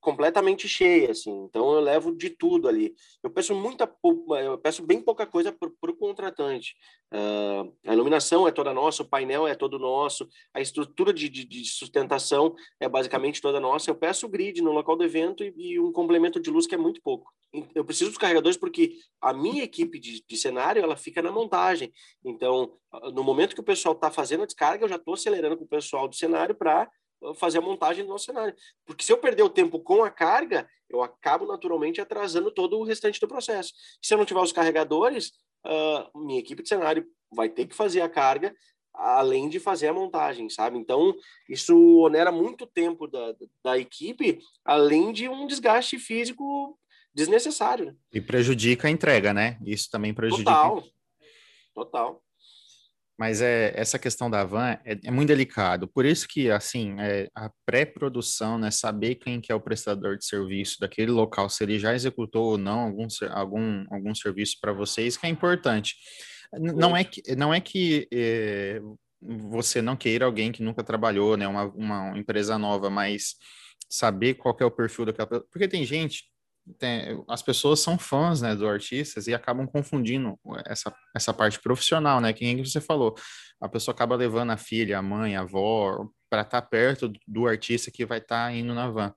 [0.00, 1.44] completamente cheia, assim.
[1.44, 2.94] Então eu levo de tudo ali.
[3.22, 3.90] Eu peço muita,
[4.42, 6.74] eu peço bem pouca coisa para o contratante.
[7.12, 11.44] Uh, a iluminação é toda nossa, o painel é todo nosso, a estrutura de, de,
[11.44, 13.90] de, sustentação é basicamente toda nossa.
[13.90, 16.74] Eu peço o grid no local do evento e, e, um complemento de luz que
[16.74, 17.32] é muito pouco.
[17.74, 21.92] Eu preciso dos carregadores porque a minha equipe de, de cenário ela fica na montagem.
[22.24, 22.72] Então,
[23.14, 25.68] no momento que o pessoal está fazendo a descarga, eu já estou acelerando com o
[25.68, 26.88] pessoal do cenário para
[27.36, 28.54] fazer a montagem do nosso cenário.
[28.84, 32.84] Porque se eu perder o tempo com a carga, eu acabo naturalmente atrasando todo o
[32.84, 33.72] restante do processo.
[34.02, 35.32] Se eu não tiver os carregadores,
[35.64, 38.54] uh, minha equipe de cenário vai ter que fazer a carga,
[38.94, 40.78] além de fazer a montagem, sabe?
[40.78, 41.14] Então,
[41.48, 46.78] isso onera muito tempo da, da equipe, além de um desgaste físico
[47.14, 47.86] desnecessário.
[47.86, 47.94] Né?
[48.12, 49.58] E prejudica a entrega, né?
[49.64, 50.50] Isso também prejudica.
[50.50, 50.84] Total.
[51.74, 52.22] Total.
[53.18, 55.88] Mas é, essa questão da van é, é muito delicado.
[55.88, 60.26] Por isso que, assim, é, a pré-produção, né, saber quem que é o prestador de
[60.26, 65.16] serviço daquele local, se ele já executou ou não algum, algum, algum serviço para vocês,
[65.16, 65.96] que é importante.
[66.52, 68.80] Não é que, não é que é,
[69.20, 73.36] você não queira alguém que nunca trabalhou, né, uma, uma empresa nova, mas
[73.88, 75.40] saber qual é o perfil daquela...
[75.50, 76.24] Porque tem gente
[76.78, 82.20] tem, as pessoas são fãs, né, do artistas e acabam confundindo essa, essa parte profissional,
[82.20, 83.14] né, que nem você falou,
[83.60, 87.46] a pessoa acaba levando a filha, a mãe, a avó, para estar tá perto do
[87.46, 89.14] artista que vai estar tá indo na van.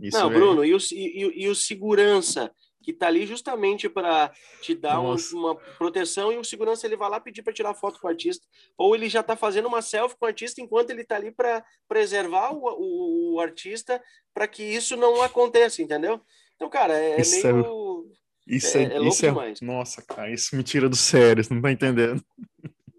[0.00, 0.34] Isso Não, é...
[0.34, 2.50] Bruno, e o, e, e o segurança,
[2.82, 7.08] que está ali justamente para te dar um, uma proteção e o segurança ele vai
[7.08, 8.44] lá pedir para tirar foto com o artista
[8.76, 11.64] ou ele já está fazendo uma selfie com o artista enquanto ele está ali para
[11.88, 14.02] preservar o, o, o artista
[14.34, 16.20] para que isso não aconteça, entendeu?
[16.62, 18.06] Então, cara, é, é isso é meio.
[18.48, 19.60] É, isso é, é, é isso é, demais.
[19.60, 22.24] Nossa, cara, isso me tira do sério, você não tá entendendo.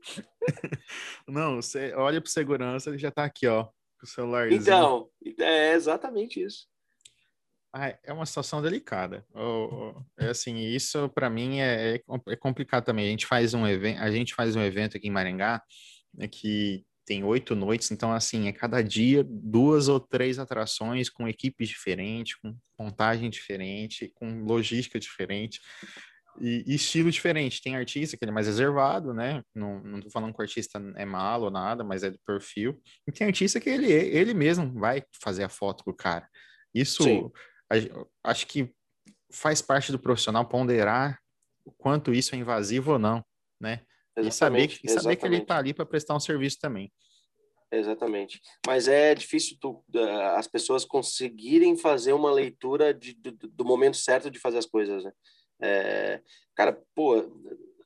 [1.25, 4.51] não, você olha pro segurança, ele já tá aqui, ó, com o celular.
[4.51, 6.67] Então, é exatamente isso.
[7.73, 9.25] Ah, é uma situação delicada.
[10.19, 11.95] É assim, isso para mim é,
[12.27, 13.07] é, complicado também.
[13.07, 15.63] A gente faz um evento, a gente faz um evento aqui em Maringá
[16.29, 21.67] que tem oito noites, então assim, é cada dia duas ou três atrações com equipes
[21.67, 25.59] diferentes, com montagem diferente, com logística diferente
[26.39, 27.61] e, e, estilo diferente.
[27.61, 29.43] Tem artista que ele é mais reservado, né?
[29.53, 32.81] Não, não tô falando que o artista é malo ou nada, mas é do perfil.
[33.07, 36.27] E tem artista que ele, ele mesmo vai fazer a foto com o cara.
[36.73, 37.31] Isso,
[37.71, 38.73] a, acho que
[39.31, 41.19] faz parte do profissional ponderar
[41.65, 43.23] o quanto isso é invasivo ou não,
[43.59, 43.81] né?
[44.17, 46.91] E saber, e saber que ele está ali para prestar um serviço também.
[47.71, 48.39] Exatamente.
[48.67, 49.83] Mas é difícil tu,
[50.35, 55.03] as pessoas conseguirem fazer uma leitura de, do, do, momento certo de fazer as coisas,
[55.03, 55.11] né?
[55.59, 56.21] É,
[56.55, 57.23] cara, pô,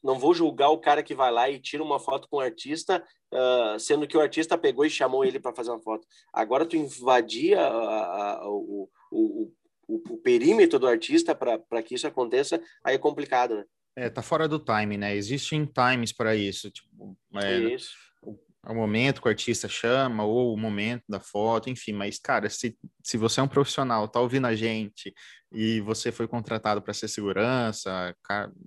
[0.03, 3.01] não vou julgar o cara que vai lá e tira uma foto com o artista,
[3.33, 6.05] uh, sendo que o artista pegou e chamou ele para fazer uma foto.
[6.33, 9.51] Agora tu invadir a, a, a, o, o,
[9.87, 13.65] o, o, perímetro do artista para que isso aconteça, aí é complicado, né?
[13.97, 15.15] É, tá fora do time, né?
[15.15, 16.69] Existem times para isso.
[16.69, 17.95] Tipo, é, isso.
[18.21, 21.93] O, o, momento que o artista chama, ou o momento da foto, enfim.
[21.93, 25.11] Mas, cara, se, se você é um profissional, tá ouvindo a gente
[25.51, 28.15] e você foi contratado para ser segurança,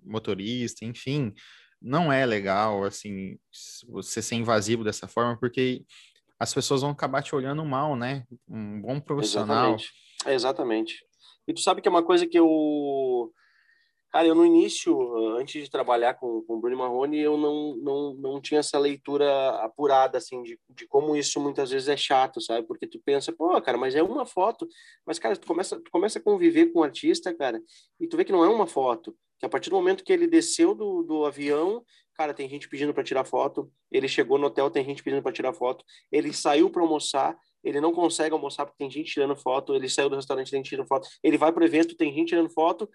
[0.04, 1.32] motorista, enfim,
[1.80, 3.38] não é legal, assim,
[3.86, 5.84] você ser invasivo dessa forma, porque
[6.40, 8.24] as pessoas vão acabar te olhando mal, né?
[8.48, 9.76] Um bom profissional.
[9.76, 9.92] Exatamente.
[10.26, 11.04] É, exatamente.
[11.46, 13.32] E tu sabe que é uma coisa que eu
[14.10, 18.14] Cara, eu no início, antes de trabalhar com, com o Bruno Marrone, eu não, não,
[18.14, 22.66] não tinha essa leitura apurada, assim, de, de como isso muitas vezes é chato, sabe?
[22.66, 24.66] Porque tu pensa, pô, cara, mas é uma foto.
[25.06, 27.62] Mas, cara, tu começa, tu começa a conviver com o artista, cara,
[28.00, 29.16] e tu vê que não é uma foto.
[29.38, 32.92] Que a partir do momento que ele desceu do, do avião, cara, tem gente pedindo
[32.92, 33.72] para tirar foto.
[33.92, 35.84] Ele chegou no hotel, tem gente pedindo para tirar foto.
[36.10, 40.08] Ele saiu para almoçar, ele não consegue almoçar porque tem gente tirando foto, ele saiu
[40.08, 42.88] do restaurante, tem gente tirando foto, ele vai pro evento, tem gente tirando foto,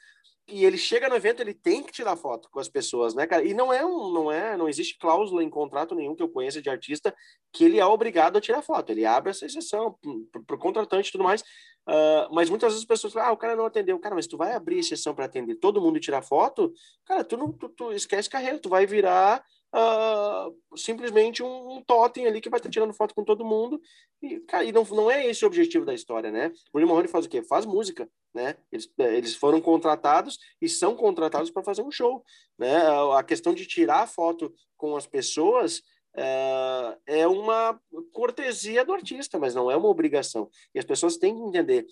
[0.47, 3.43] e ele chega no evento, ele tem que tirar foto com as pessoas, né, cara?
[3.43, 6.61] E não é um, não é, não existe cláusula em contrato nenhum que eu conheça
[6.61, 7.15] de artista
[7.51, 8.91] que ele é obrigado a tirar foto.
[8.91, 9.97] Ele abre essa exceção
[10.31, 11.41] para o contratante e tudo mais.
[11.41, 13.97] Uh, mas muitas vezes as pessoas falam, ah, o cara não atendeu.
[13.97, 16.71] Cara, mas tu vai abrir exceção para atender todo mundo e tirar foto?
[17.05, 19.43] Cara, tu não, tu, tu esquece carreira, tu vai virar
[19.75, 23.81] uh, simplesmente um, um totem ali que vai estar tirando foto com todo mundo.
[24.21, 26.47] E, cara, e não, não é esse o objetivo da história, né?
[26.69, 27.43] O Bruno Marrone faz o quê?
[27.43, 28.55] Faz música, né?
[28.71, 32.23] Eles, eh, eles foram contratados e são contratados para fazer um show,
[32.57, 32.77] né?
[33.17, 35.81] A questão de tirar foto com as pessoas
[36.17, 37.79] é, é uma
[38.13, 40.49] cortesia do artista, mas não é uma obrigação.
[40.73, 41.85] E as pessoas têm que entender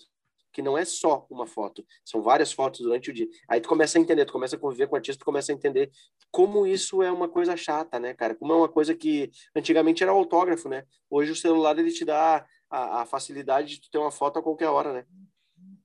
[0.54, 3.26] que não é só uma foto, são várias fotos durante o dia.
[3.48, 5.54] Aí tu começa a entender, tu começa a conviver com o artista, tu começa a
[5.54, 5.90] entender
[6.30, 8.36] como isso é uma coisa chata, né, cara?
[8.36, 10.84] Como é uma coisa que antigamente era autógrafo, né?
[11.10, 14.42] Hoje o celular ele te dá a, a facilidade de tu ter uma foto a
[14.42, 15.04] qualquer hora, né?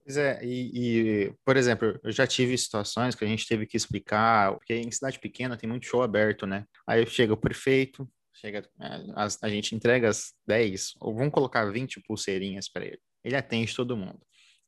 [0.03, 3.77] Pois é, e, e, por exemplo, eu já tive situações que a gente teve que
[3.77, 6.65] explicar, porque em cidade pequena tem muito show aberto, né?
[6.87, 12.01] Aí chega o prefeito, chega, a, a gente entrega as 10, ou vamos colocar 20
[12.01, 12.99] pulseirinhas para ele.
[13.23, 14.19] Ele atende todo mundo.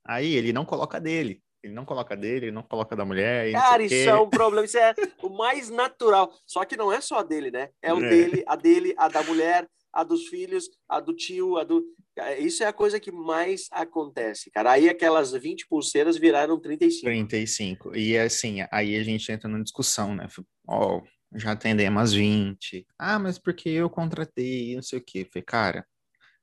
[0.06, 1.42] Aí ele não coloca dele.
[1.64, 3.52] Ele não coloca dele, ele não coloca da mulher.
[3.52, 4.66] Cara, isso é um problema.
[4.66, 6.34] Isso é o mais natural.
[6.46, 7.70] Só que não é só a dele, né?
[7.82, 8.10] É o é.
[8.10, 11.84] dele, a dele, a da mulher, a dos filhos, a do tio, a do.
[12.40, 14.72] Isso é a coisa que mais acontece, cara.
[14.72, 17.06] Aí aquelas 20 pulseiras viraram 35.
[17.06, 17.96] 35.
[17.96, 20.28] E assim, aí a gente entra numa discussão, né?
[20.68, 22.88] Ó, oh, já atendemos as 20.
[22.98, 25.28] Ah, mas porque eu contratei, não sei o quê.
[25.32, 25.86] Falei, cara,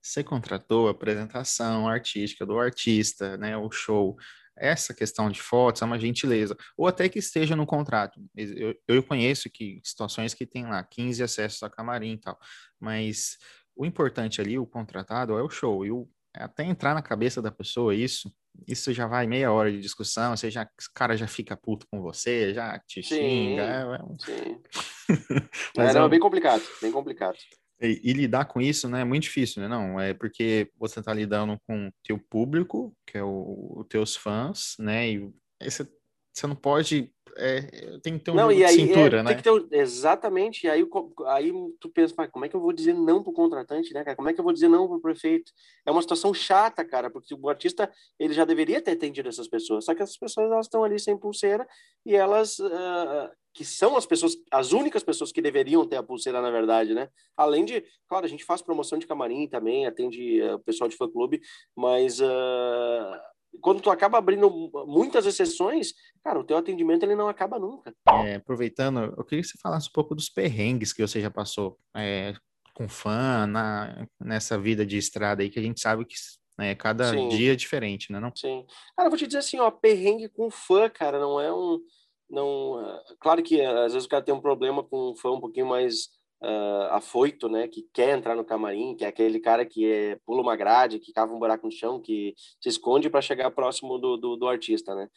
[0.03, 4.17] você contratou a apresentação artística do artista, né, o show.
[4.57, 8.21] Essa questão de fotos é uma gentileza, ou até que esteja no contrato.
[8.37, 12.37] Eu, eu conheço que situações que tem lá 15 acessos a camarim e tal,
[12.81, 13.37] mas
[13.77, 15.87] o importante ali, o contratado, é o show.
[15.87, 18.33] E o, até entrar na cabeça da pessoa isso,
[18.67, 22.03] isso já vai meia hora de discussão, você já, o cara já fica puto com
[22.03, 23.63] você, já te sim, xinga.
[23.63, 23.99] É, é...
[24.19, 24.63] Sim.
[25.77, 27.39] Mas é, não, é bem complicado, bem complicado.
[27.81, 29.69] E, e, lidar com isso, né, é muito difícil, né?
[29.69, 34.75] Não, é porque você está lidando com teu público, que é o, os teus fãs,
[34.79, 35.09] né?
[35.11, 35.89] E você,
[36.33, 39.41] você não pode é, tem que ter um não, e aí, cintura, é, né?
[39.47, 40.85] Um, exatamente, e aí,
[41.27, 44.17] aí tu pensa, como é que eu vou dizer não pro contratante, né, cara?
[44.17, 45.53] Como é que eu vou dizer não pro prefeito?
[45.87, 49.85] É uma situação chata, cara, porque o artista, ele já deveria ter atendido essas pessoas,
[49.85, 51.67] só que essas pessoas, elas estão ali sem pulseira
[52.05, 56.41] e elas, uh, que são as pessoas, as únicas pessoas que deveriam ter a pulseira,
[56.41, 57.09] na verdade, né?
[57.37, 60.97] Além de, claro, a gente faz promoção de camarim também, atende uh, o pessoal de
[60.97, 61.41] fã-clube,
[61.77, 62.21] mas...
[62.21, 63.19] Uh,
[63.61, 64.49] quando tu acaba abrindo
[64.87, 65.93] muitas exceções,
[66.23, 67.93] cara, o teu atendimento ele não acaba nunca.
[68.25, 71.77] É, aproveitando, eu queria que você falasse um pouco dos perrengues que você já passou
[71.97, 72.35] é,
[72.75, 76.15] com fã na, nessa vida de estrada aí, que a gente sabe que
[76.61, 77.29] é, cada Sim.
[77.29, 78.21] dia é diferente, né?
[78.21, 78.31] Não?
[78.37, 78.65] Sim.
[78.97, 81.81] Cara, eu vou te dizer assim, ó, perrengue com fã, cara, não é um.
[82.31, 85.41] Não, é, claro que às vezes o cara tem um problema com um fã um
[85.41, 86.09] pouquinho mais
[86.43, 90.43] uh, afoito, né, que quer entrar no camarim, que é aquele cara que é, pula
[90.43, 94.17] uma grade, que cava um buraco no chão, que se esconde para chegar próximo do,
[94.17, 95.09] do, do, artista, né?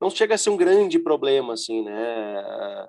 [0.00, 2.88] Não chega a ser um grande problema, assim, né?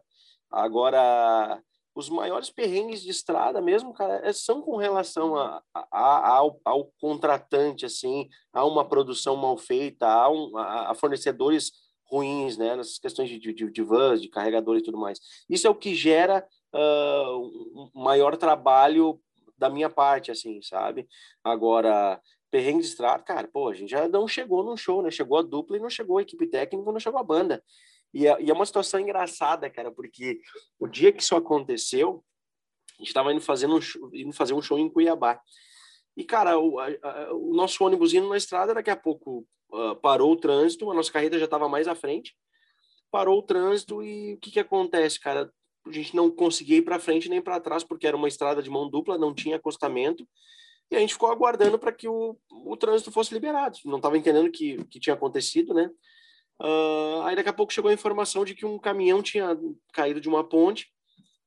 [0.49, 1.61] Agora,
[1.95, 6.85] os maiores perrengues de estrada mesmo, cara, é, são com relação a, a, ao, ao,
[6.99, 11.71] contratante, assim, a uma produção mal feita, a, um, a, a fornecedores
[12.11, 15.19] ruins, né, nessas questões de, de, de vans, de carregadores e tudo mais.
[15.49, 19.19] Isso é o que gera uh, um maior trabalho
[19.57, 21.07] da minha parte, assim, sabe?
[21.43, 22.19] Agora,
[22.49, 25.09] perrengue de estrada, cara, pô, a gente já não chegou no show, né?
[25.09, 27.63] Chegou a dupla e não chegou a equipe técnica, não chegou a banda.
[28.13, 30.41] E é, e é uma situação engraçada, cara, porque
[30.77, 32.23] o dia que isso aconteceu,
[32.95, 33.79] a gente estava indo, fazendo um,
[34.13, 35.39] indo fazer um show em Cuiabá.
[36.17, 39.95] E, cara, o, a, a, o nosso ônibus indo na estrada, daqui a pouco uh,
[39.95, 42.35] parou o trânsito, a nossa carreta já estava mais à frente,
[43.09, 45.51] parou o trânsito e o que, que acontece, cara?
[45.85, 48.69] a gente não conseguia ir para frente nem para trás, porque era uma estrada de
[48.69, 50.27] mão dupla, não tinha acostamento,
[50.89, 53.77] e a gente ficou aguardando para que o, o trânsito fosse liberado.
[53.85, 55.89] Não estava entendendo o que, que tinha acontecido, né?
[56.61, 59.57] Uh, aí daqui a pouco chegou a informação de que um caminhão tinha
[59.93, 60.91] caído de uma ponte,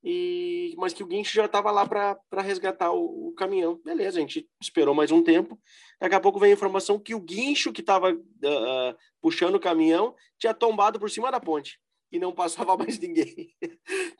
[0.04, 3.80] e mas que o guincho já estava lá para resgatar o, o, caminhão.
[3.82, 5.58] Beleza, a gente esperou mais um tempo.
[5.98, 9.54] Daqui a pouco veio a informação que o guincho que estava uh, ah, uh, puxando
[9.54, 13.54] o caminhão tinha tombado por cima da ponte e não passava mais ninguém.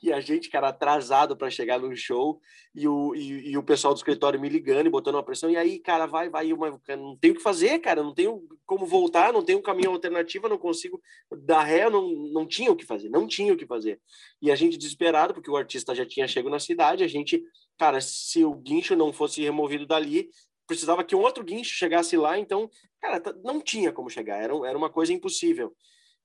[0.03, 2.41] e a gente, cara, atrasado para chegar no show
[2.75, 5.51] e o, e, e, o pessoal do escritório me ligando e botando uma pressão.
[5.51, 8.85] E aí, cara, vai, vai, uma, não tenho o que fazer, cara, não tenho como
[8.85, 11.01] voltar, não tenho um caminho alternativo, não consigo
[11.45, 14.01] dar ré, não, não tinha o que fazer, não tinha o que fazer.
[14.43, 17.43] E a gente desesperado, porque o artista já tinha chegado na cidade, a gente,
[17.79, 20.29] cara, se o guincho não fosse removido dali,
[20.67, 22.69] precisava que um outro guincho chegasse lá, então,
[23.01, 25.75] cara, não tinha como chegar, era, era uma coisa impossível.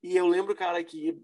[0.02, 1.14] E eu lembro, cara, que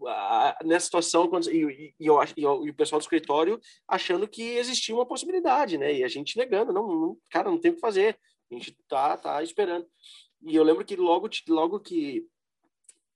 [0.65, 3.59] nessa situação, quando, e, e, eu, e, eu, e, o pessoal do escritório
[3.89, 5.95] achando que existia uma possibilidade, né?
[5.95, 8.19] E a gente negando, não, não cara, não tem o que fazer,
[8.51, 9.87] a gente tá, tá esperando.
[10.43, 12.27] E eu lembro que logo, logo que,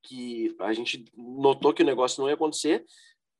[0.03, 2.85] que a gente notou que o negócio não ia acontecer,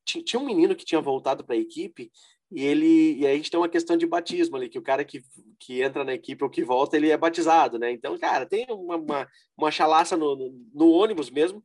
[0.05, 2.11] tinha um menino que tinha voltado para a equipe
[2.51, 5.05] e ele e aí a gente tem uma questão de batismo ali, que o cara
[5.05, 5.23] que,
[5.57, 7.91] que entra na equipe ou que volta, ele é batizado, né?
[7.91, 11.63] Então, cara, tem uma, uma, uma chalaça no, no, no ônibus mesmo.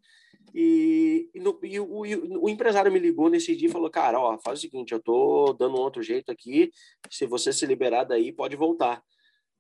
[0.55, 4.19] E, e, no, e, o, e, o, empresário me ligou nesse dia e falou: Cara,
[4.19, 6.71] ó, faz o seguinte, eu tô dando um outro jeito aqui.
[7.11, 9.03] Se você se liberar daí, pode voltar.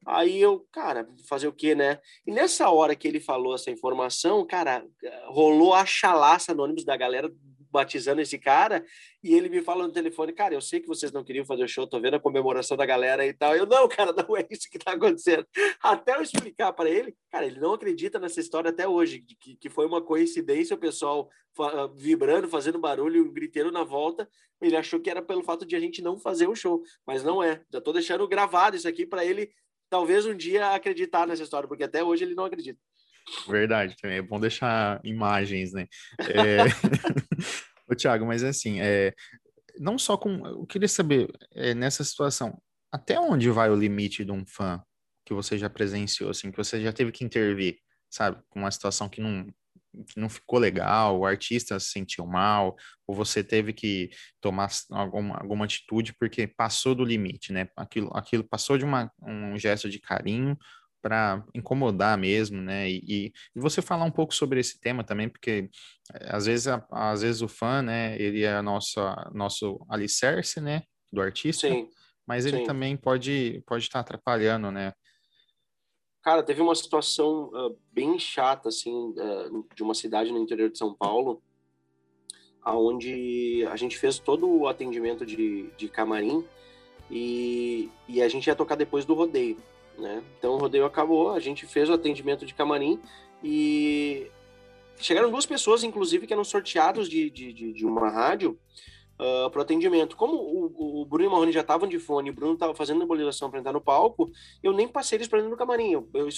[0.06, 1.98] Aí eu, cara, fazer o quê, né?
[2.26, 4.86] E nessa hora que ele falou essa informação, cara,
[5.26, 7.32] rolou a chalaça no ônibus da galera
[7.76, 8.82] batizando esse cara,
[9.22, 11.68] e ele me fala no telefone, cara, eu sei que vocês não queriam fazer o
[11.68, 13.54] show, tô vendo a comemoração da galera e tal.
[13.54, 15.46] Eu, não, cara, não é isso que tá acontecendo.
[15.82, 19.68] Até eu explicar para ele, cara, ele não acredita nessa história até hoje, que, que
[19.68, 24.26] foi uma coincidência o pessoal ah, vibrando, fazendo barulho, gritando na volta.
[24.60, 27.42] Ele achou que era pelo fato de a gente não fazer o show, mas não
[27.42, 27.60] é.
[27.70, 29.50] Já tô deixando gravado isso aqui para ele
[29.90, 32.80] talvez um dia acreditar nessa história, porque até hoje ele não acredita.
[33.48, 35.88] Verdade, também é bom deixar imagens, né?
[36.20, 36.58] É...
[37.88, 39.14] Ô, Thiago, mas assim, é...
[39.78, 40.46] não só com.
[40.46, 42.60] Eu queria saber, é, nessa situação,
[42.92, 44.82] até onde vai o limite de um fã
[45.24, 47.78] que você já presenciou, assim, que você já teve que intervir,
[48.10, 48.40] sabe?
[48.48, 49.44] Com uma situação que não,
[50.08, 55.36] que não ficou legal, o artista se sentiu mal, ou você teve que tomar alguma,
[55.36, 57.68] alguma atitude porque passou do limite, né?
[57.76, 60.56] Aquilo, aquilo passou de uma, um gesto de carinho
[61.06, 62.90] para incomodar mesmo, né?
[62.90, 65.70] E, e, você falar um pouco sobre esse tema também, porque
[66.12, 68.98] eh, às vezes, às vezes o fã, né, ele é nosso,
[69.32, 71.88] nosso alicerce, né, do artista, sim,
[72.26, 72.64] mas ele sim.
[72.64, 74.92] também pode pode estar tá atrapalhando, né?
[76.24, 80.76] Cara, teve uma situação uh, bem chata, assim, uh, de uma cidade no interior de
[80.76, 81.40] São Paulo,
[82.62, 86.44] aonde a gente fez todo o atendimento de, de camarim
[87.08, 89.56] e, e a gente ia tocar depois do rodeio.
[89.98, 90.22] Né?
[90.38, 93.00] Então o rodeio acabou, a gente fez o atendimento de camarim
[93.42, 94.30] e
[94.98, 98.58] chegaram duas pessoas, inclusive, que eram sorteados de, de, de uma rádio
[99.18, 100.16] uh, ah, para o atendimento.
[100.16, 103.00] Como o, o Bruno e o Marrone já estavam de fone, o Bruno estava fazendo
[103.00, 104.30] nebulização para entrar no palco,
[104.62, 105.92] eu nem passei eles para dentro do camarim.
[105.92, 106.28] Eu, eu,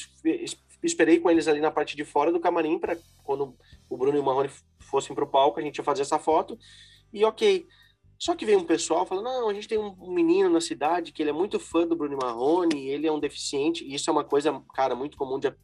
[0.83, 3.55] esperei com eles ali na parte de fora do camarim para quando
[3.89, 6.59] o Bruno e o Marrone fossem para o palco, a gente ia fazer essa foto.
[7.13, 7.67] E ok.
[8.19, 11.23] Só que veio um pessoal falando: não, a gente tem um menino na cidade que
[11.23, 14.25] ele é muito fã do Bruno Marrone, ele é um deficiente, e isso é uma
[14.25, 15.55] coisa, cara, muito comum de uh,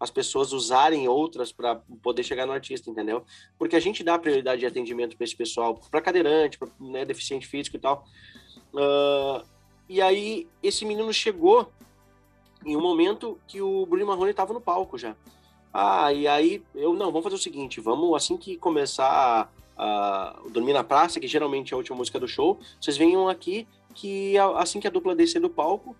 [0.00, 3.24] as pessoas usarem outras para poder chegar no artista, entendeu?
[3.56, 7.46] Porque a gente dá prioridade de atendimento para esse pessoal, para cadeirante, para né, deficiente
[7.46, 8.04] físico e tal.
[8.74, 9.46] Uh,
[9.88, 11.70] e aí, esse menino chegou
[12.64, 15.14] em um momento que o Bruno Marrone estava no palco já.
[15.72, 20.72] Ah, e aí eu, não, vamos fazer o seguinte: vamos, assim que começar uh, Dormir
[20.72, 24.78] na Praça, que geralmente é a última música do show, vocês venham aqui que assim
[24.78, 25.96] que a dupla descer do palco,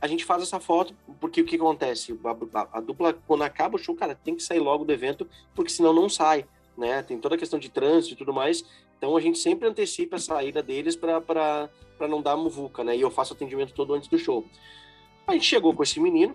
[0.00, 2.18] a gente faz essa foto, porque o que acontece?
[2.24, 5.28] A, a, a, dupla, quando acaba o show, cara, tem que sair logo do evento,
[5.54, 7.02] porque senão não sai, né?
[7.02, 8.64] Tem toda a questão de trânsito e tudo mais.
[8.96, 11.70] Então a gente sempre antecipa a saída deles para
[12.08, 12.96] não dar muvuca, né?
[12.96, 14.44] E eu faço atendimento todo antes do show.
[15.26, 16.34] A gente chegou com esse menino,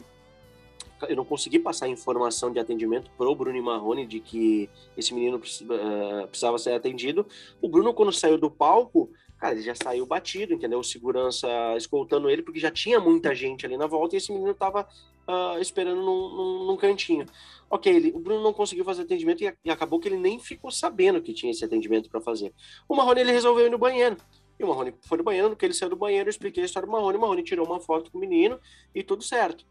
[1.07, 6.27] eu não consegui passar informação de atendimento pro Bruno Marrone de que esse menino uh,
[6.27, 7.25] precisava ser atendido.
[7.61, 10.79] O Bruno, quando saiu do palco, cara, ele já saiu batido, entendeu?
[10.79, 14.53] O segurança escoltando ele, porque já tinha muita gente ali na volta e esse menino
[14.53, 14.87] tava
[15.27, 17.25] uh, esperando num, num, num, cantinho.
[17.69, 20.71] Ok, ele, o Bruno não conseguiu fazer atendimento e, e acabou que ele nem ficou
[20.71, 22.53] sabendo que tinha esse atendimento para fazer.
[22.87, 24.17] O Marrone, ele resolveu ir no banheiro.
[24.57, 26.65] E o Marrone foi no banheiro, no que ele saiu do banheiro, eu expliquei a
[26.65, 28.57] história do Marrone, o Marrone tirou uma foto com o menino
[28.93, 29.65] e tudo certo.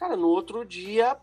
[0.00, 1.14] Cara, no outro dia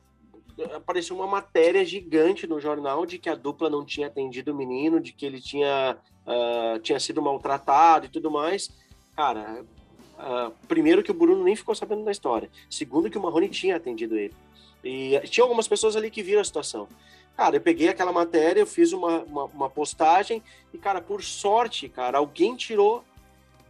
[0.75, 4.99] apareceu uma matéria gigante no jornal de que a dupla não tinha atendido o menino,
[4.99, 8.69] de que ele tinha, uh, tinha sido maltratado e tudo mais.
[9.15, 9.65] Cara,
[10.19, 12.51] uh, primeiro que o Bruno nem ficou sabendo da história.
[12.69, 14.35] Segundo que o Marrone tinha atendido ele.
[14.83, 16.87] E tinha algumas pessoas ali que viram a situação.
[17.35, 21.89] Cara, eu peguei aquela matéria, eu fiz uma, uma, uma postagem e, cara, por sorte,
[21.89, 23.03] cara, alguém tirou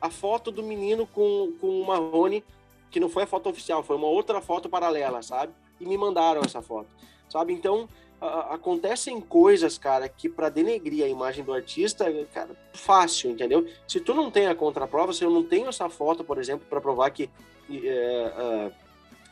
[0.01, 2.43] a foto do menino com, com o Marrone
[2.89, 5.53] que não foi a foto oficial, foi uma outra foto paralela, sabe?
[5.79, 6.87] E me mandaram essa foto,
[7.29, 7.53] sabe?
[7.53, 7.87] Então,
[8.19, 13.67] a, acontecem coisas, cara, que para denegrir a imagem do artista, cara, fácil, entendeu?
[13.87, 16.81] Se tu não tem a contraprova, se eu não tenho essa foto, por exemplo, para
[16.81, 17.29] provar que
[17.69, 18.71] é, é,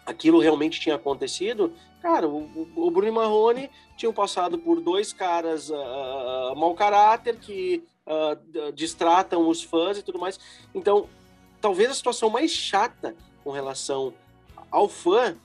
[0.06, 6.56] aquilo realmente tinha acontecido, cara, o, o Bruno Marrone tinha passado por dois caras uh,
[6.56, 10.40] mau caráter que uh, distratam os fãs e tudo mais.
[10.74, 11.10] Então,
[11.60, 14.12] talvez a situação mais chata com relação
[14.72, 15.38] ao fã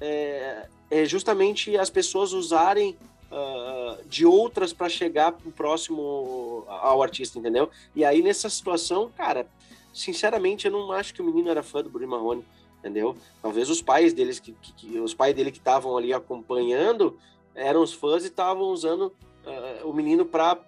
[0.00, 2.96] é, é justamente as pessoas usarem
[3.30, 7.70] uh, de outras para chegar próximo ao artista, entendeu?
[7.94, 9.46] E aí nessa situação, cara,
[9.92, 12.44] sinceramente eu não acho que o menino era fã do Bruno Marrone,
[12.78, 13.14] entendeu?
[13.42, 17.18] Talvez os pais deles que, que, que os pais dele que estavam ali acompanhando
[17.54, 19.12] eram os fãs e estavam usando
[19.44, 20.58] uh, o menino para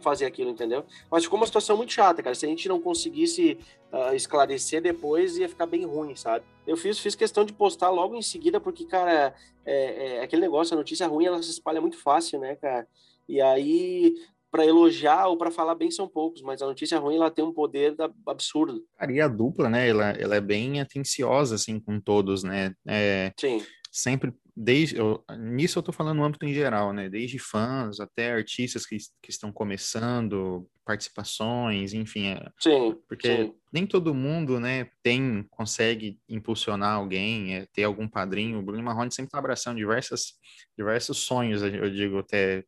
[0.00, 0.84] fazer aquilo, entendeu?
[1.10, 2.34] Mas ficou uma situação muito chata, cara.
[2.34, 3.58] Se a gente não conseguisse
[3.92, 6.44] uh, esclarecer depois, ia ficar bem ruim, sabe?
[6.66, 9.34] Eu fiz, fiz questão de postar logo em seguida, porque, cara,
[9.64, 12.86] é, é aquele negócio, a notícia ruim, ela se espalha muito fácil, né, cara?
[13.28, 14.14] E aí,
[14.50, 17.52] para elogiar ou para falar bem são poucos, mas a notícia ruim ela tem um
[17.52, 18.84] poder da, absurdo.
[18.98, 19.88] Cara, e a dupla, né?
[19.88, 22.74] Ela, ela é bem atenciosa, assim, com todos, né?
[22.86, 23.62] É, Sim.
[23.90, 27.08] Sempre desde eu, nisso eu estou falando no âmbito em geral, né?
[27.08, 32.28] Desde fãs até artistas que, que estão começando, participações, enfim.
[32.28, 32.96] É, sim.
[33.08, 33.54] Porque sim.
[33.72, 38.58] nem todo mundo, né, tem consegue impulsionar alguém, é, ter algum padrinho.
[38.58, 40.34] O Bruno Marrone sempre está abraçando diversas,
[40.76, 42.64] diversos sonhos, eu digo até.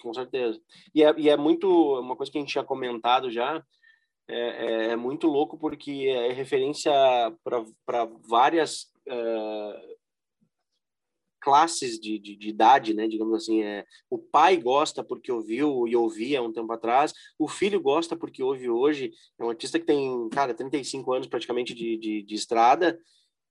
[0.00, 0.60] Com certeza.
[0.94, 1.68] E é, e é muito
[2.00, 3.62] uma coisa que a gente tinha comentado já.
[4.28, 6.92] É, é, é muito louco porque é referência
[7.44, 9.95] para várias uh,
[11.46, 13.06] classes de, de, de, idade, né?
[13.06, 17.80] Digamos assim, é, o pai gosta porque ouviu e ouvia um tempo atrás, o filho
[17.80, 19.12] gosta porque ouve hoje.
[19.38, 22.98] É um artista que tem, cara, 35 anos praticamente de, de, de estrada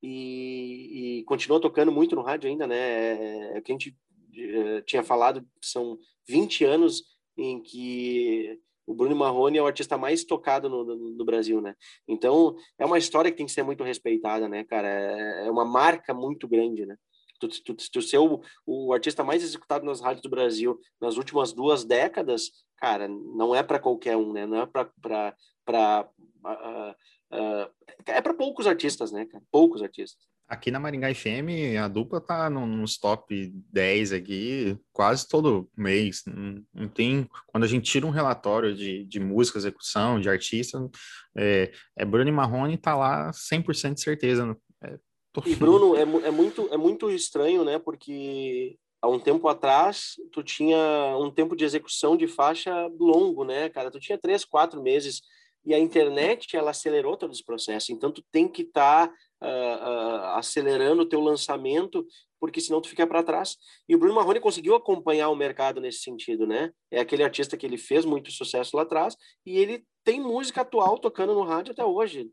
[0.03, 2.75] e, e, continua tocando muito no rádio ainda, né?
[2.75, 3.97] É, é, que a gente
[4.35, 7.01] é, tinha falado, são 20 anos
[7.37, 11.75] em que o Bruno Marrone é o artista mais tocado no, no, no, Brasil, né?
[12.05, 14.89] Então, é uma história que tem que ser muito respeitada, né, cara?
[14.89, 16.97] É, é uma marca muito grande, né?
[17.39, 21.53] Tu, tu, tu ser o, o artista mais executado nas rádios do Brasil nas últimas
[21.53, 24.45] duas décadas, cara, não é para qualquer um, né?
[24.45, 26.07] Não é para
[26.45, 26.91] uh,
[27.35, 27.75] uh,
[28.05, 29.27] é para poucos artistas, né?
[29.51, 30.23] Poucos artistas.
[30.47, 36.23] Aqui na Maringá FM, a dupla tá nos top 10 aqui quase todo mês.
[36.71, 37.27] Não, tem.
[37.47, 40.87] Quando a gente tira um relatório de, de música, execução, de artista,
[41.35, 44.55] é, é Bruno Marrone tá lá 100% de certeza.
[45.45, 47.79] E Bruno, é, é, muito, é muito estranho, né?
[47.79, 50.77] Porque há um tempo atrás tu tinha
[51.17, 53.91] um tempo de execução de faixa longo, né, cara?
[53.91, 55.21] Tu tinha três, quatro meses
[55.65, 57.91] e a internet ela acelerou todo esse processo.
[57.91, 62.05] Então tu tem que estar tá, uh, uh, acelerando o teu lançamento,
[62.39, 63.57] porque senão tu fica para trás.
[63.89, 66.71] E o Bruno Marrone conseguiu acompanhar o mercado nesse sentido, né?
[66.91, 70.99] É aquele artista que ele fez muito sucesso lá atrás e ele tem música atual
[70.99, 72.29] tocando no rádio até hoje.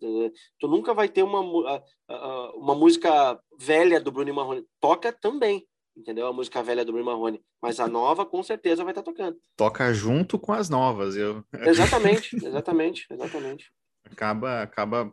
[0.61, 1.41] Tu nunca vai ter uma,
[2.55, 4.66] uma música velha do Bruno Marrone.
[4.78, 5.66] Toca também,
[5.97, 6.26] entendeu?
[6.26, 7.43] A música velha do Bruno Marrone.
[7.61, 9.38] Mas a nova, com certeza, vai estar tá tocando.
[9.57, 11.16] Toca junto com as novas.
[11.16, 11.45] Eu...
[11.53, 13.72] Exatamente, exatamente, exatamente.
[14.05, 15.12] Acaba, acaba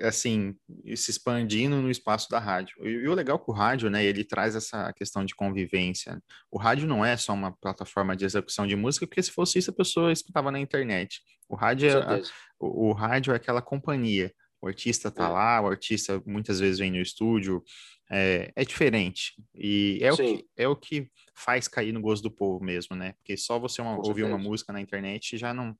[0.00, 0.56] assim,
[0.96, 2.76] se expandindo no espaço da rádio.
[2.82, 6.20] E, e, o legal com o rádio, né, ele traz essa questão de convivência.
[6.50, 9.70] O rádio não é só uma plataforma de execução de música, porque se fosse isso
[9.70, 11.20] a pessoa escutava na internet.
[11.48, 12.22] O rádio, é, a,
[12.58, 14.32] o, o, rádio é aquela companhia.
[14.64, 15.28] O artista tá é.
[15.28, 17.62] lá, o artista muitas vezes vem no estúdio,
[18.10, 19.34] é, é diferente.
[19.54, 23.12] E é o, que, é o que faz cair no gosto do povo mesmo, né?
[23.12, 25.76] Porque só você uma, ouvir uma música na internet já não,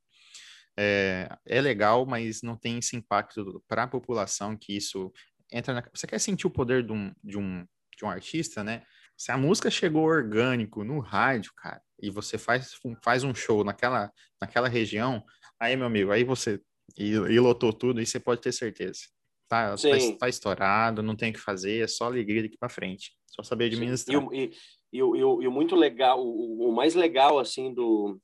[0.77, 5.11] é, é legal, mas não tem esse impacto para a população que isso
[5.51, 5.83] entra na...
[5.95, 7.67] Você quer sentir o poder de um, de um,
[7.97, 8.83] de um artista, né?
[9.17, 14.13] Se a música chegou orgânico no rádio, cara, e você faz, faz um show naquela,
[14.39, 15.25] naquela região,
[15.59, 16.61] aí, meu amigo, aí você
[16.97, 19.01] e, e lotou tudo, e você pode ter certeza.
[19.49, 19.89] Tá, tá,
[20.19, 23.13] tá, estourado, não tem o que fazer, é só alegria daqui para frente.
[23.27, 24.23] Só saber administrar.
[24.33, 24.51] E, e,
[24.93, 28.19] e, e, o, muito legal, o, o mais legal, assim, do,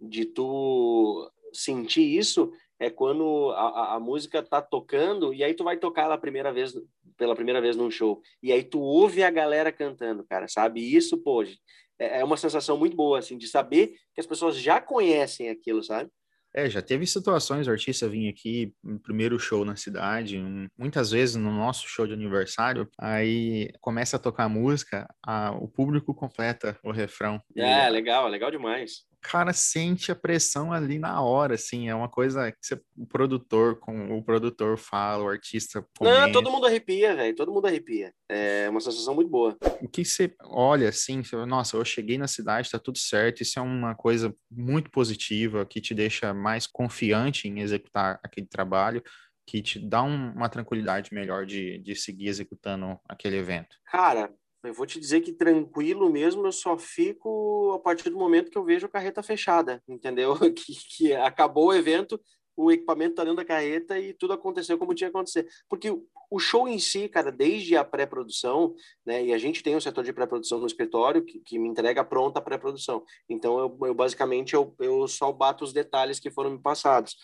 [0.00, 5.76] de tu sentir isso é quando a, a, música tá tocando e aí tu vai
[5.76, 6.74] tocar ela primeira vez
[7.16, 10.80] pela primeira vez num show e aí tu ouve a galera cantando, cara, sabe?
[10.80, 14.80] Isso, pô, é, é uma sensação muito boa assim de saber que as pessoas já
[14.80, 16.10] conhecem aquilo, sabe?
[16.54, 21.36] É, já teve situações, o artista vinha aqui primeiro show na cidade, um, muitas vezes
[21.36, 26.92] no nosso show de aniversário, aí começa a tocar música, a, o público completa o
[26.92, 27.40] refrão.
[27.56, 32.50] É, legal, legal demais cara sente a pressão ali na hora, assim, é uma coisa
[32.50, 36.26] que você, o produtor, com o produtor fala, o artista comenta.
[36.26, 38.12] Não, todo mundo arrepia, velho, todo mundo arrepia.
[38.28, 39.56] É uma sensação muito boa.
[39.80, 43.58] O que você olha assim, você, nossa, eu cheguei na cidade, tá tudo certo, isso
[43.58, 49.02] é uma coisa muito positiva, que te deixa mais confiante em executar aquele trabalho,
[49.46, 53.76] que te dá um, uma tranquilidade melhor de, de seguir executando aquele evento.
[53.86, 54.32] Cara,
[54.62, 58.58] eu vou te dizer que tranquilo mesmo eu só fico a partir do momento que
[58.58, 60.34] eu vejo a carreta fechada, entendeu?
[60.54, 62.20] Que, que acabou o evento,
[62.56, 65.48] o equipamento tá dentro da carreta e tudo aconteceu como tinha que acontecer.
[65.68, 65.90] Porque
[66.30, 70.04] o show em si, cara, desde a pré-produção, né, e a gente tem um setor
[70.04, 73.04] de pré-produção no escritório que, que me entrega pronta a pré-produção.
[73.28, 77.16] Então, eu, eu basicamente, eu, eu só bato os detalhes que foram me passados.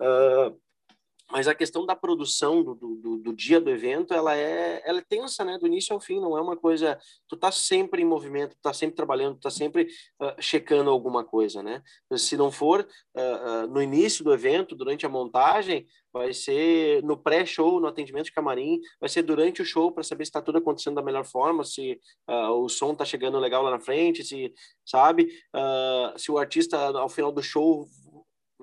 [0.00, 0.56] Uh,
[1.30, 5.04] mas a questão da produção do, do, do, dia do evento ela é ela é
[5.06, 6.98] tensa né do início ao fim não é uma coisa
[7.28, 9.88] tu tá sempre em movimento tu tá sempre trabalhando tu tá sempre
[10.20, 11.82] uh, checando alguma coisa né?
[12.16, 17.16] Se não for uh, uh, no início do evento durante a montagem vai ser no
[17.16, 20.58] pré-show no atendimento de camarim vai ser durante o show para saber se está tudo
[20.58, 24.52] acontecendo da melhor forma se o som tá chegando legal lá na frente se
[24.84, 25.28] sabe?
[26.16, 27.86] Se o artista ao final do show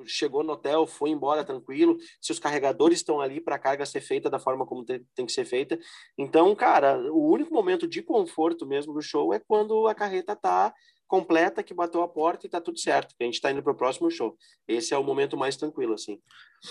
[0.05, 4.01] chegou no hotel, foi embora tranquilo, se os carregadores estão ali para a carga ser
[4.01, 5.77] feita da forma como tem, tem, que ser feita.
[6.17, 10.73] Então, cara, o único momento de conforto mesmo do show é quando a carreta tá
[11.07, 13.71] completa, que bateu a porta e tá tudo certo, que a gente está indo para
[13.71, 14.35] o próximo show.
[14.67, 16.19] Esse é o momento mais tranquilo, assim.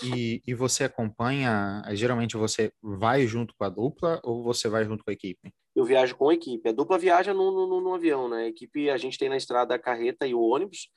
[0.03, 5.03] E, e você acompanha, geralmente você vai junto com a dupla ou você vai junto
[5.03, 5.53] com a equipe?
[5.75, 6.69] Eu viajo com a equipe.
[6.69, 8.43] A dupla viaja no, no, no avião, né?
[8.43, 10.89] A equipe, a gente tem na estrada a carreta e o ônibus,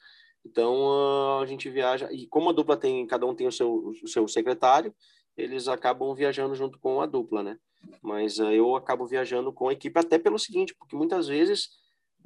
[0.45, 4.09] então a gente viaja e como a dupla tem, cada um tem o seu, o
[4.09, 4.95] seu secretário,
[5.37, 7.59] eles acabam viajando junto com a dupla, né?
[8.03, 11.67] Mas uh, eu acabo viajando com a equipe até pelo seguinte, porque muitas vezes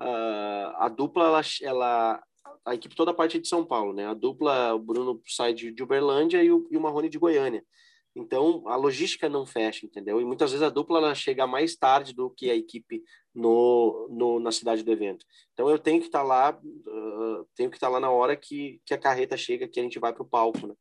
[0.00, 2.22] uh, a dupla ela, ela
[2.64, 4.06] a equipe toda parte de São Paulo, né?
[4.06, 7.62] A dupla o Bruno sai de, de Uberlândia e o, e o Marrone de Goiânia.
[8.14, 10.20] Então, a logística não fecha, entendeu?
[10.20, 13.02] E muitas vezes a dupla ela chega mais tarde do que a equipe
[13.34, 15.24] no, no na cidade do evento.
[15.52, 18.36] Então, eu tenho que estar tá lá, uh, tenho que estar tá lá na hora
[18.36, 20.74] que, que a carreta chega, que a gente vai para o palco, né?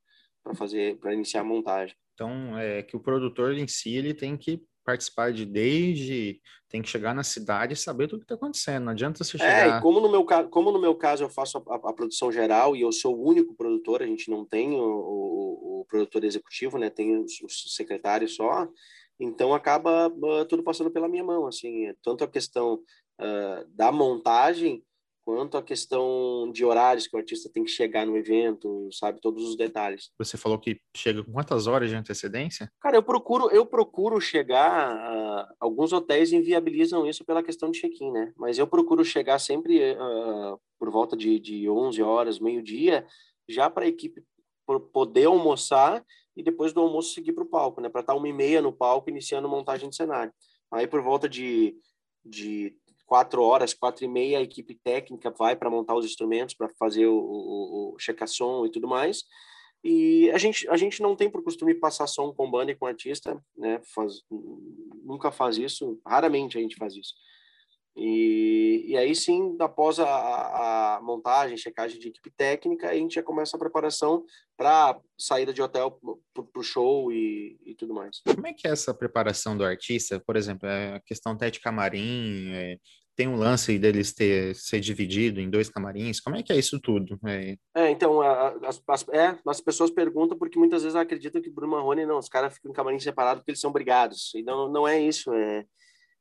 [0.43, 1.95] Para fazer, para iniciar a montagem.
[2.13, 6.89] Então, é que o produtor em si, ele tem que participar de desde tem que
[6.89, 8.86] chegar na cidade e saber tudo que está acontecendo.
[8.86, 9.67] Não adianta você chegar.
[9.67, 11.93] É, e como no meu caso, como no meu caso eu faço a, a, a,
[11.93, 15.30] produção geral e eu sou o único produtor, a gente não tem o, o
[15.92, 16.89] produtor executivo, né?
[16.89, 18.68] Tem os, os, secretários só.
[19.20, 22.76] Então acaba uh, tudo passando pela minha mão, assim, tanto a questão
[23.20, 24.84] uh, da montagem
[25.24, 29.48] quanto a questão de horários que o artista tem que chegar no evento, sabe, todos
[29.48, 30.10] os detalhes.
[30.18, 32.72] Você falou que chega com quantas horas de antecedência?
[32.82, 38.12] Cara, eu procuro, eu procuro chegar, uh, alguns hotéis inviabilizam isso pela questão de check-in,
[38.12, 38.34] né?
[38.36, 39.96] Mas eu procuro chegar sempre
[40.80, 43.06] por volta de, de 11 horas, meio-dia,
[43.48, 44.24] já para a equipe
[44.80, 46.03] poder almoçar
[46.36, 47.89] e depois do almoço seguir para o palco, né?
[47.89, 50.34] Para estar tá uma e meia no palco iniciando montagem de cenário.
[50.72, 51.76] Aí por volta de,
[52.24, 56.69] de quatro horas, quatro e meia, a equipe técnica vai para montar os instrumentos, para
[56.69, 59.24] fazer o, o, o checa-som e tudo mais.
[59.84, 62.86] E a gente, a gente não tem por costume passar som com banda e com
[62.86, 63.82] artista, né?
[63.93, 64.22] Faz,
[65.03, 67.13] nunca faz isso, raramente a gente faz isso.
[67.96, 73.24] E, e aí sim, após a, a montagem, checagem de equipe técnica, a gente já
[73.24, 74.24] começa a preparação
[74.56, 76.00] para saída de hotel
[76.34, 78.22] para o show e, e, tudo mais.
[78.26, 80.22] Como é que é essa preparação do artista?
[80.26, 82.78] Por exemplo, é a questão até de camarim, é,
[83.16, 86.20] tem um lance deles ter ser dividido em dois camarins.
[86.20, 87.20] Como é que é isso tudo?
[87.26, 91.74] É, é então, as, as, é, as pessoas perguntam porque muitas vezes acreditam que Bruno
[91.74, 94.32] Marrone, não, os caras ficam em camarim separado porque eles são brigados.
[94.34, 95.66] E não, não é isso, é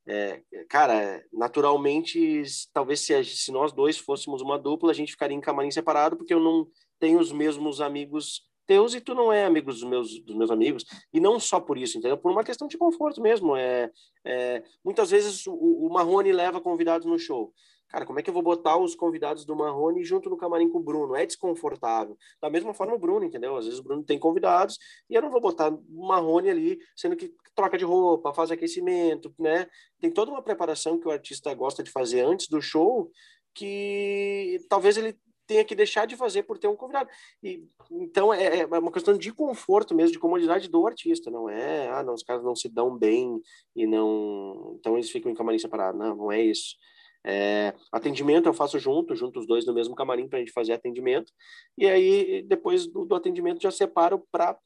[0.07, 2.43] é, cara, naturalmente,
[2.73, 6.35] talvez se, se nós dois fôssemos uma dupla, a gente ficaria em camarim separado, porque
[6.35, 6.67] eu não
[6.99, 10.85] tenho os mesmos amigos teus e tu não é amigo dos meus, dos meus amigos.
[11.13, 12.17] E não só por isso, entendeu?
[12.17, 13.57] Por uma questão de conforto mesmo.
[13.57, 13.91] É,
[14.25, 17.53] é muitas vezes o, o Marrone leva convidados no show.
[17.91, 20.79] Cara, como é que eu vou botar os convidados do Marrone junto no camarim com
[20.79, 21.17] o Bruno?
[21.17, 22.17] É desconfortável.
[22.41, 23.57] Da mesma forma o Bruno, entendeu?
[23.57, 24.79] Às vezes o Bruno tem convidados
[25.09, 29.35] e eu não vou botar o Marrone ali, sendo que troca de roupa, faz aquecimento,
[29.37, 29.67] né?
[30.01, 33.11] Tem toda uma preparação que o artista gosta de fazer antes do show
[33.53, 35.19] que talvez ele
[35.51, 37.11] tenha que deixar de fazer por ter um convidado.
[37.43, 41.89] E, então, é, é uma questão de conforto mesmo, de comodidade do artista, não é,
[41.89, 43.43] ah, não, os caras não se dão bem
[43.75, 44.77] e não...
[44.79, 45.99] Então, eles ficam em camarim separado.
[45.99, 46.77] Não, não é isso.
[47.25, 50.73] É, atendimento eu faço junto, junto os dois no mesmo camarim para a gente fazer
[50.73, 51.33] atendimento.
[51.77, 54.57] E aí, depois do, do atendimento, já separo para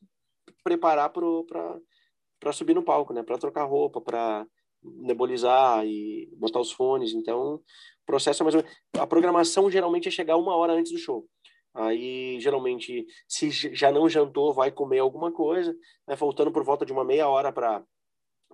[0.62, 3.22] preparar para subir no palco, né?
[3.22, 4.46] Para trocar roupa, para
[4.82, 7.12] nebulizar e botar os fones.
[7.12, 7.62] Então, o
[8.06, 8.78] processo é mais ou menos...
[8.98, 11.26] A programação geralmente é chegar uma hora antes do show.
[11.74, 15.74] Aí, geralmente, se já não jantou, vai comer alguma coisa,
[16.06, 16.14] né?
[16.14, 17.82] faltando por volta de uma meia hora para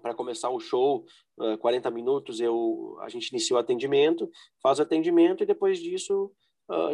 [0.00, 1.04] para começar o show,
[1.38, 4.28] uh, 40 minutos, eu, a gente inicia o atendimento,
[4.62, 6.32] faz o atendimento e depois disso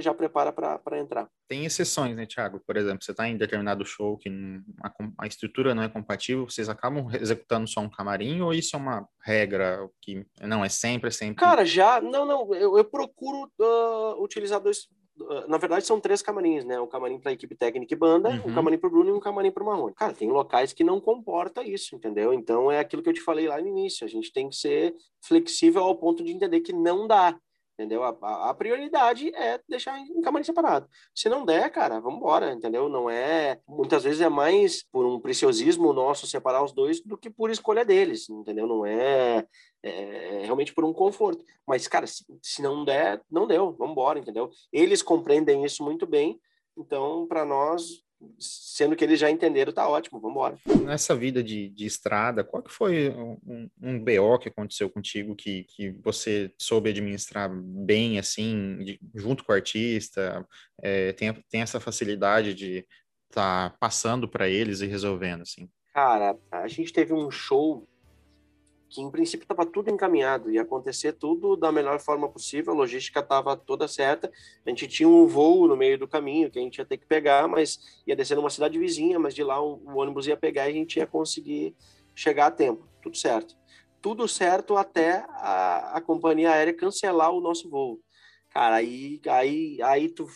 [0.00, 1.28] já prepara para entrar.
[1.48, 2.60] Tem exceções, né, Thiago?
[2.66, 4.28] Por exemplo, você está em determinado show que
[4.82, 8.78] a, a, estrutura não é compatível, vocês acabam executando só um camarim ou isso é
[8.78, 11.36] uma regra que não é sempre, é sempre?
[11.36, 14.88] Cara, já, não, não, eu, eu procuro uh, utilizar dois,
[15.48, 16.80] na verdade, são três camarins, né?
[16.80, 18.50] Um camarim para a equipe técnica e banda, uhum.
[18.50, 19.94] um camarim para o Bruno e um camarim para o Marrone.
[19.94, 22.32] Cara, tem locais que não comporta isso, entendeu?
[22.32, 24.04] Então é aquilo que eu te falei lá no início.
[24.04, 27.38] A gente tem que ser flexível ao ponto de entender que não dá
[27.78, 28.02] entendeu?
[28.02, 30.88] A, a, prioridade é deixar em camarim separado.
[31.14, 32.88] Se não der, cara, vamos embora, entendeu?
[32.88, 37.28] Não é, muitas vezes é mais por um preciosismo nosso separar os dois do que
[37.28, 38.66] por escolha deles, entendeu?
[38.66, 39.46] Não é,
[39.82, 41.44] é, é realmente por um conforto.
[41.66, 44.50] Mas, cara, se, se não der, não deu, vamos embora, entendeu?
[44.72, 46.40] Eles compreendem isso muito bem,
[46.78, 48.05] então, para nós,
[48.38, 50.58] sendo que eles já entenderam, tá ótimo, vamos embora.
[50.84, 55.64] Nessa vida de, de estrada, qual que foi um, um BO que aconteceu contigo que,
[55.64, 60.46] que você soube administrar bem, assim, de, junto com o artista,
[60.82, 62.86] é, tem, tem essa facilidade de
[63.30, 65.68] tá passando para eles e resolvendo, assim?
[65.92, 67.88] Cara, a gente teve um show
[68.88, 73.20] que em princípio estava tudo encaminhado, ia acontecer tudo da melhor forma possível, a logística
[73.20, 74.30] estava toda certa,
[74.64, 77.06] a gente tinha um voo no meio do caminho que a gente ia ter que
[77.06, 80.68] pegar, mas ia descer numa cidade vizinha, mas de lá o, o ônibus ia pegar
[80.68, 81.74] e a gente ia conseguir
[82.14, 83.56] chegar a tempo, tudo certo.
[84.00, 88.00] Tudo certo até a, a companhia aérea cancelar o nosso voo.
[88.50, 90.26] Cara, aí, aí, aí tu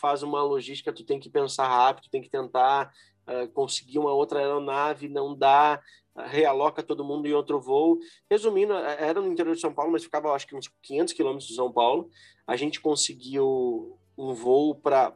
[0.00, 2.90] faz uma logística, tu tem que pensar rápido, tem que tentar
[3.28, 5.80] uh, conseguir uma outra aeronave, não dá,
[6.26, 7.98] realoca todo mundo em outro voo.
[8.30, 11.48] Resumindo, é, era no interior de São Paulo, mas ficava acho que uns 500 quilômetros
[11.48, 12.10] de São Paulo.
[12.46, 15.14] A gente conseguiu um voo para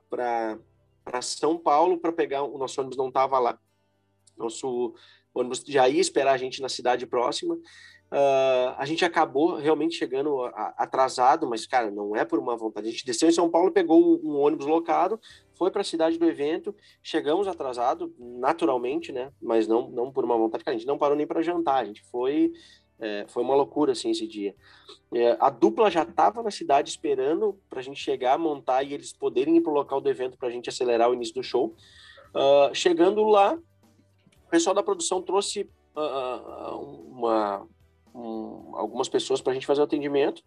[1.23, 2.43] São Paulo para pegar.
[2.43, 3.59] O nosso ônibus não estava lá.
[4.37, 4.95] Nosso
[5.35, 7.59] ônibus já ia esperar a gente na cidade próxima.
[8.13, 10.45] Uh, a gente acabou realmente chegando
[10.77, 12.87] atrasado, mas, cara, não é por uma vontade.
[12.87, 15.19] A gente desceu em São Paulo, pegou um ônibus locado,
[15.55, 19.33] foi para a cidade do evento, chegamos atrasado, naturalmente, né?
[19.41, 21.85] Mas não, não por uma vontade, cara, a gente não parou nem para jantar, a
[21.87, 22.53] gente foi.
[23.01, 24.55] É, foi uma loucura, assim, esse dia.
[25.15, 29.13] É, a dupla já estava na cidade esperando para a gente chegar, montar e eles
[29.13, 31.75] poderem ir para o local do evento para a gente acelerar o início do show.
[32.35, 36.79] Uh, chegando lá, o pessoal da produção trouxe uh,
[37.11, 37.67] uma,
[38.15, 40.43] um, algumas pessoas para a gente fazer o atendimento.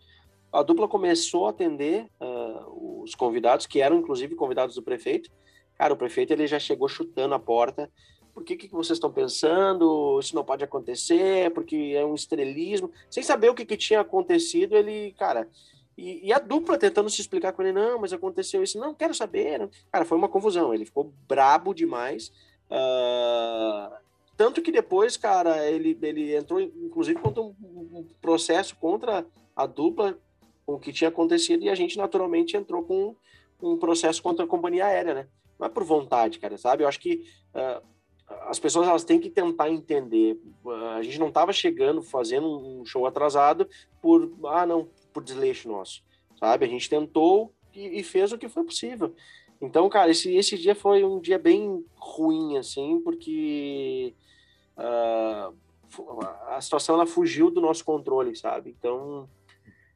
[0.52, 5.30] A dupla começou a atender uh, os convidados, que eram inclusive convidados do prefeito.
[5.78, 7.92] Cara, o prefeito ele já chegou chutando a porta.
[8.34, 10.20] Por que, que vocês estão pensando?
[10.20, 12.92] Isso não pode acontecer, porque é um estrelismo.
[13.10, 15.48] Sem saber o que, que tinha acontecido, ele, cara,
[15.98, 19.14] e, e, a dupla tentando se explicar com ele, não, mas aconteceu isso, não, quero
[19.14, 19.70] saber.
[19.90, 22.32] Cara, foi uma confusão, ele ficou brabo demais.
[22.70, 23.96] Uh,
[24.38, 29.26] tanto que depois, cara, ele, ele entrou, inclusive, contra um, um processo contra
[29.56, 30.18] a dupla
[30.66, 33.16] com o que tinha acontecido e a gente naturalmente entrou com
[33.62, 35.28] um processo contra a companhia aérea, né?
[35.58, 36.84] Não é por vontade, cara, sabe?
[36.84, 37.24] Eu acho que
[37.54, 37.82] uh,
[38.48, 40.38] as pessoas elas têm que tentar entender.
[40.64, 43.68] Uh, a gente não estava chegando, fazendo um show atrasado
[44.02, 46.04] por, ah, não, por desleixo nosso,
[46.40, 46.66] sabe?
[46.66, 49.16] A gente tentou e, e fez o que foi possível.
[49.62, 54.14] Então, cara, esse, esse dia foi um dia bem ruim, assim, porque
[54.78, 55.56] uh,
[56.50, 58.76] a situação ela fugiu do nosso controle, sabe?
[58.78, 59.30] Então,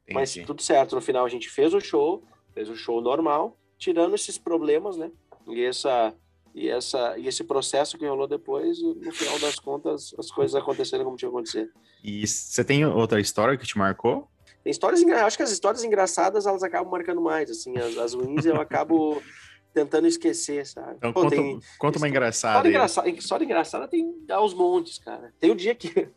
[0.03, 0.13] Entendi.
[0.13, 0.95] mas tudo certo.
[0.95, 5.11] No final a gente fez o show, fez o show normal, tirando esses problemas, né?
[5.47, 6.13] E essa
[6.53, 11.03] e essa e esse processo que rolou depois, no final das contas, as coisas aconteceram
[11.03, 11.71] como tinha que acontecer.
[12.03, 14.27] E você tem outra história que te marcou?
[14.63, 18.45] Tem histórias, acho que as histórias engraçadas elas acabam marcando mais, assim, as, as ruins
[18.45, 19.21] eu acabo
[19.73, 20.95] tentando esquecer, sabe?
[20.97, 22.53] Então, Pô, conta, tem, conta uma engraçada.
[22.55, 23.09] História, engraçada.
[23.09, 25.33] história engraçada tem aos montes, cara.
[25.39, 26.09] Tem um dia que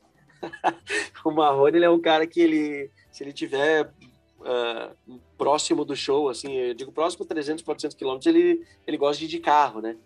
[1.25, 3.93] o Marrone ele é um cara que ele, se ele tiver
[4.41, 9.25] uh, próximo do show, assim, eu digo próximo 300, 400 quilômetros, ele, ele gosta de
[9.27, 9.97] ir de carro, né?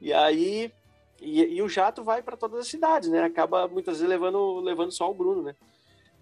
[0.00, 0.70] E aí,
[1.20, 3.22] e, e o jato vai para todas as cidades, né?
[3.22, 5.54] Acaba muitas vezes levando, levando só o Bruno, né?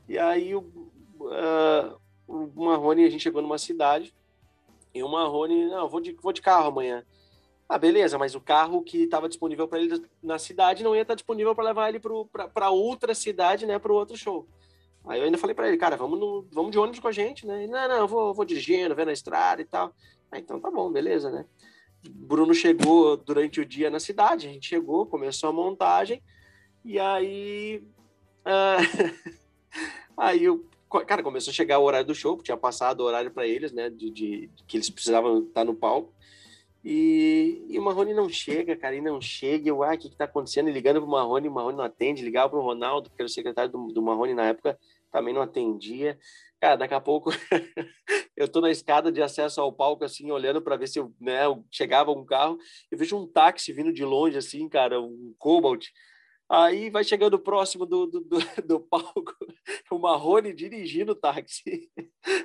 [0.08, 4.14] E aí o, uh, o Marrone, a gente chegou numa cidade,
[4.94, 7.04] e o Marrone, não, vou de, vou de carro amanhã.
[7.68, 11.12] Ah, beleza, mas o carro que estava disponível para ele na cidade não ia estar
[11.12, 14.46] tá disponível para levar ele para outra cidade, né, para o outro show.
[15.06, 17.46] Aí eu ainda falei para ele, cara, vamos, no, vamos de ônibus com a gente,
[17.46, 17.64] né?
[17.64, 19.92] Ele, não, não, eu vou, vou dirigindo, vendo a estrada e tal.
[20.30, 21.44] Ah, então tá bom, beleza, né?
[22.08, 26.22] Bruno chegou durante o dia na cidade, a gente chegou, começou a montagem,
[26.84, 27.82] e aí.
[28.44, 29.32] Uh,
[30.16, 30.64] aí eu
[31.00, 33.88] cara, começou a chegar o horário do show, tinha passado o horário para eles, né,
[33.90, 36.12] de, de, que eles precisavam estar no palco.
[36.84, 39.68] E, e o Marrone não chega, cara, e não chega.
[39.68, 40.68] Eu, ah, o que que tá acontecendo?
[40.68, 42.24] E ligando pro Marrone, o Marrone não atende.
[42.24, 44.76] Ligava pro Ronaldo, que era o secretário do, do Marrone na época,
[45.10, 46.18] também não atendia.
[46.60, 47.30] Cara, daqui a pouco
[48.36, 51.42] eu tô na escada de acesso ao palco, assim, olhando para ver se eu, né,
[51.70, 52.58] chegava um carro.
[52.90, 55.88] Eu vejo um táxi vindo de longe, assim, cara, um Cobalt.
[56.52, 59.34] Aí vai chegando próximo do, do, do, do palco,
[59.90, 61.90] o Marrone dirigindo o táxi,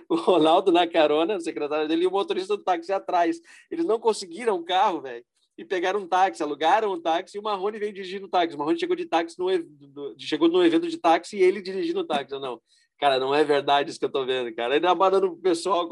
[0.07, 3.41] o Ronaldo na carona, o secretário dele, e o motorista do táxi atrás.
[3.69, 5.25] Eles não conseguiram o carro, velho,
[5.57, 8.55] e pegaram um táxi, alugaram um táxi, e o Marrone veio dirigindo o táxi.
[8.55, 12.07] O Marrone chegou de táxi no, chegou no evento de táxi e ele dirigindo o
[12.07, 12.31] táxi.
[12.39, 12.61] Não,
[12.97, 14.77] cara, não é verdade isso que eu tô vendo, cara.
[14.77, 15.89] Ele abanando pro pessoal.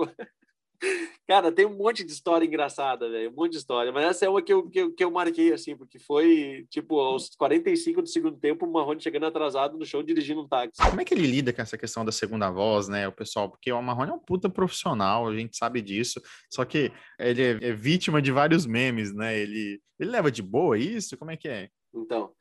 [1.27, 3.31] Cara, tem um monte de história engraçada, velho.
[3.31, 3.91] Um monte de história.
[3.91, 6.99] Mas essa é uma que eu, que eu, que eu marquei, assim, porque foi, tipo,
[6.99, 10.81] aos 45 do segundo tempo, o Marrone chegando atrasado no show, dirigindo um táxi.
[10.87, 13.49] Como é que ele lida com essa questão da segunda voz, né, o pessoal?
[13.49, 16.21] Porque o Marrone é um puta profissional, a gente sabe disso.
[16.51, 19.37] Só que ele é, é vítima de vários memes, né?
[19.37, 21.17] Ele, ele leva de boa isso?
[21.17, 21.69] Como é que é?
[21.93, 22.31] Então,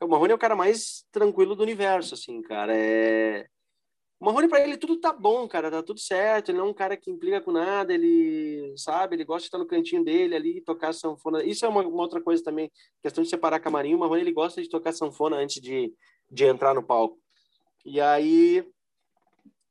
[0.00, 2.72] o Marrone é o cara mais tranquilo do universo, assim, cara.
[2.76, 3.46] É
[4.20, 6.50] o Marrone, para ele, tudo tá bom, cara, tá tudo certo.
[6.50, 9.58] Ele não é um cara que implica com nada, ele, sabe, ele gosta de estar
[9.58, 11.42] no cantinho dele ali, tocar sanfona.
[11.42, 12.70] Isso é uma, uma outra coisa também,
[13.02, 13.94] questão de separar camarim.
[13.94, 15.90] O Marrone, ele gosta de tocar sanfona antes de,
[16.30, 17.18] de entrar no palco.
[17.82, 18.62] E aí,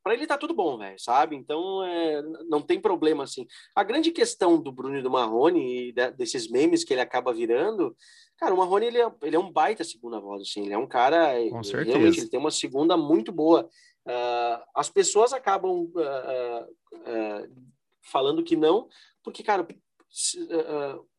[0.03, 1.35] para ele tá tudo bom, velho, sabe?
[1.35, 2.19] Então, é,
[2.49, 3.45] não tem problema, assim.
[3.75, 7.31] A grande questão do Bruno e do Marrone, e de, desses memes que ele acaba
[7.31, 7.95] virando,
[8.35, 10.63] cara, o Marrone, ele é, ele é um baita segunda voz, assim.
[10.63, 11.91] Ele é um cara, Com certeza.
[11.91, 13.69] realmente, ele tem uma segunda muito boa.
[14.05, 17.71] Uh, as pessoas acabam uh, uh,
[18.01, 18.87] falando que não,
[19.23, 19.67] porque, cara,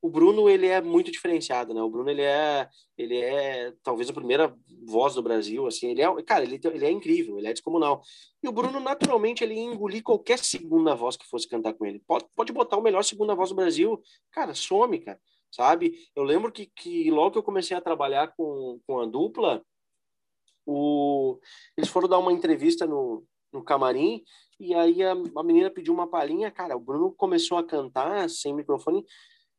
[0.02, 1.80] o Bruno ele é muito diferenciado, né?
[1.80, 2.68] O Bruno ele é
[2.98, 4.54] ele é talvez a primeira
[4.84, 5.90] voz do Brasil, assim.
[5.90, 8.02] Ele é, cara, ele, ele é incrível, ele é descomunal.
[8.42, 12.02] E o Bruno naturalmente ele engolir qualquer segunda voz que fosse cantar com ele.
[12.06, 14.02] Pode, pode botar o melhor segunda voz do Brasil,
[14.32, 15.20] cara, some, cara,
[15.52, 15.96] sabe?
[16.16, 19.64] Eu lembro que, que logo que eu comecei a trabalhar com, com a dupla
[20.70, 21.40] o,
[21.76, 24.22] eles foram dar uma entrevista no, no camarim
[24.60, 28.54] e aí a, a menina pediu uma palhinha, cara, o Bruno começou a cantar sem
[28.54, 29.04] microfone.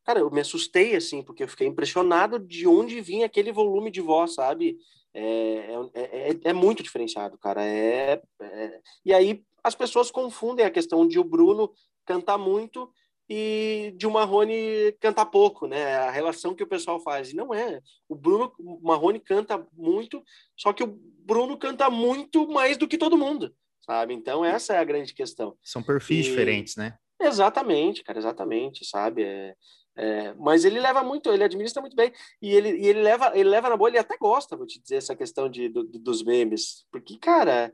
[0.03, 3.99] Cara, eu me assustei, assim, porque eu fiquei impressionado de onde vinha aquele volume de
[3.99, 4.77] voz, sabe?
[5.13, 7.65] É, é, é, é muito diferenciado, cara.
[7.65, 11.71] É, é, E aí as pessoas confundem a questão de o Bruno
[12.05, 12.91] cantar muito
[13.33, 15.95] e de o Marrone cantar pouco, né?
[15.95, 17.31] A relação que o pessoal faz.
[17.31, 17.79] E não é.
[18.09, 20.21] O Bruno o Marrone canta muito,
[20.57, 23.55] só que o Bruno canta muito mais do que todo mundo,
[23.85, 24.13] sabe?
[24.13, 25.55] Então essa é a grande questão.
[25.63, 26.29] São perfis e...
[26.29, 26.97] diferentes, né?
[27.21, 29.23] Exatamente, cara, exatamente, sabe?
[29.23, 29.55] É,
[29.95, 32.11] é, mas ele leva muito, ele administra muito bem
[32.41, 34.95] e ele, e ele leva, ele leva na boa, ele até gosta, vou te dizer
[34.95, 37.71] essa questão de, do, dos memes, porque cara,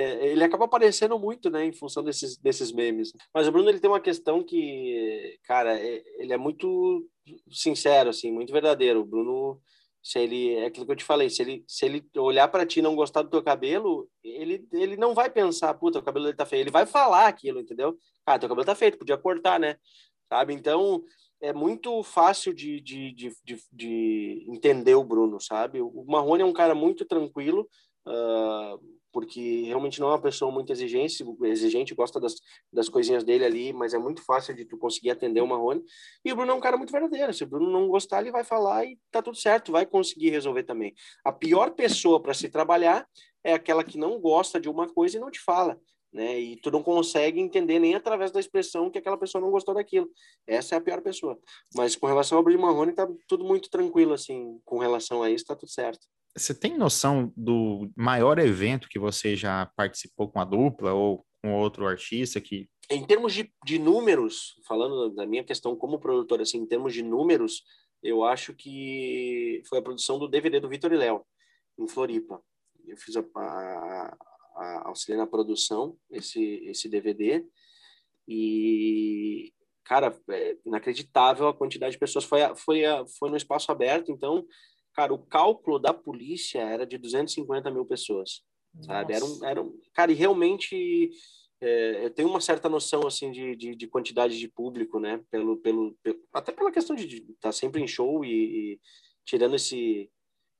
[0.00, 3.12] é, ele acaba aparecendo muito, né, em função desses, desses memes.
[3.34, 7.04] Mas o Bruno ele tem uma questão que, cara, é, ele é muito
[7.50, 9.00] sincero, assim, muito verdadeiro.
[9.00, 9.60] O Bruno,
[10.02, 12.78] se ele é aquilo que eu te falei, se ele se ele olhar para ti
[12.78, 16.36] e não gostar do teu cabelo, ele ele não vai pensar, puta, o cabelo dele
[16.36, 16.60] tá feio.
[16.62, 17.98] Ele vai falar aquilo, entendeu?
[18.24, 19.76] Ah, teu cabelo tá feio, podia cortar, né?
[20.28, 20.54] Sabe?
[20.54, 21.02] Então
[21.40, 25.80] é muito fácil de, de, de, de, de entender o Bruno, sabe?
[25.80, 27.68] O Marrone é um cara muito tranquilo.
[28.06, 32.34] Uh, porque realmente não é uma pessoa muito exigente, exigente gosta das,
[32.72, 35.82] das coisinhas dele ali, mas é muito fácil de tu conseguir atender o Marrone.
[36.24, 37.32] E o Bruno é um cara muito verdadeiro.
[37.32, 40.62] Se o Bruno não gostar, ele vai falar e tá tudo certo, vai conseguir resolver
[40.62, 40.94] também.
[41.24, 43.06] A pior pessoa para se trabalhar
[43.42, 45.80] é aquela que não gosta de uma coisa e não te fala.
[46.12, 46.40] Né?
[46.40, 50.10] E tu não consegue entender nem através da expressão que aquela pessoa não gostou daquilo.
[50.46, 51.38] Essa é a pior pessoa.
[51.74, 55.44] Mas com relação ao Bruno Marrone, tá tudo muito tranquilo, assim, com relação a isso,
[55.44, 56.06] tá tudo certo.
[56.36, 61.54] Você tem noção do maior evento que você já participou com a dupla ou com
[61.54, 62.68] outro artista que.
[62.90, 67.02] Em termos de, de números, falando da minha questão como produtor, assim, em termos de
[67.02, 67.62] números,
[68.02, 71.24] eu acho que foi a produção do DVD do Vitor e Léo,
[71.78, 72.42] em Floripa.
[72.86, 74.16] Eu fiz a, a,
[74.56, 77.44] a, auxiliar na produção esse, esse DVD
[78.26, 79.52] e
[79.84, 82.24] cara, é inacreditável a quantidade de pessoas.
[82.24, 82.82] Foi, foi,
[83.18, 84.46] foi no espaço aberto, então
[84.98, 88.42] Cara, o cálculo da polícia era de 250 mil pessoas,
[88.84, 89.14] sabe?
[89.14, 91.10] Era um, era um, cara, e realmente
[91.60, 95.22] é, eu tenho uma certa noção, assim, de, de, de, quantidade de público, né?
[95.30, 98.30] Pelo, pelo, pelo até pela questão de estar tá sempre em show e,
[98.72, 98.80] e,
[99.24, 100.10] tirando esse,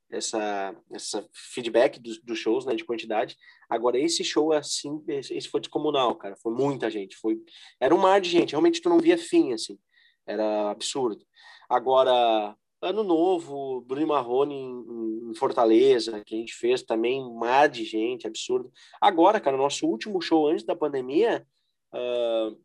[0.08, 2.76] essa, essa feedback dos, dos shows, né?
[2.76, 3.36] De quantidade.
[3.68, 6.36] Agora, esse show, assim, esse foi descomunal, cara.
[6.36, 7.16] Foi muita gente.
[7.16, 7.42] Foi,
[7.80, 8.52] era um mar de gente.
[8.52, 9.76] Realmente, tu não via fim, assim.
[10.24, 11.26] Era absurdo.
[11.68, 17.68] Agora, Ano Novo, Bruno Marrone em, em, Fortaleza, que a gente fez também, um mar
[17.68, 18.72] de gente, absurdo.
[19.00, 21.46] Agora, cara, nosso último show antes da pandemia
[21.92, 22.56] uh,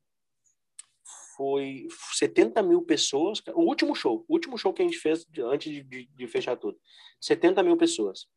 [1.35, 3.41] foi 70 mil pessoas.
[3.55, 6.55] O último show, o último show que a gente fez antes de, de, de fechar
[6.57, 6.77] tudo.
[7.19, 8.27] 70 mil pessoas.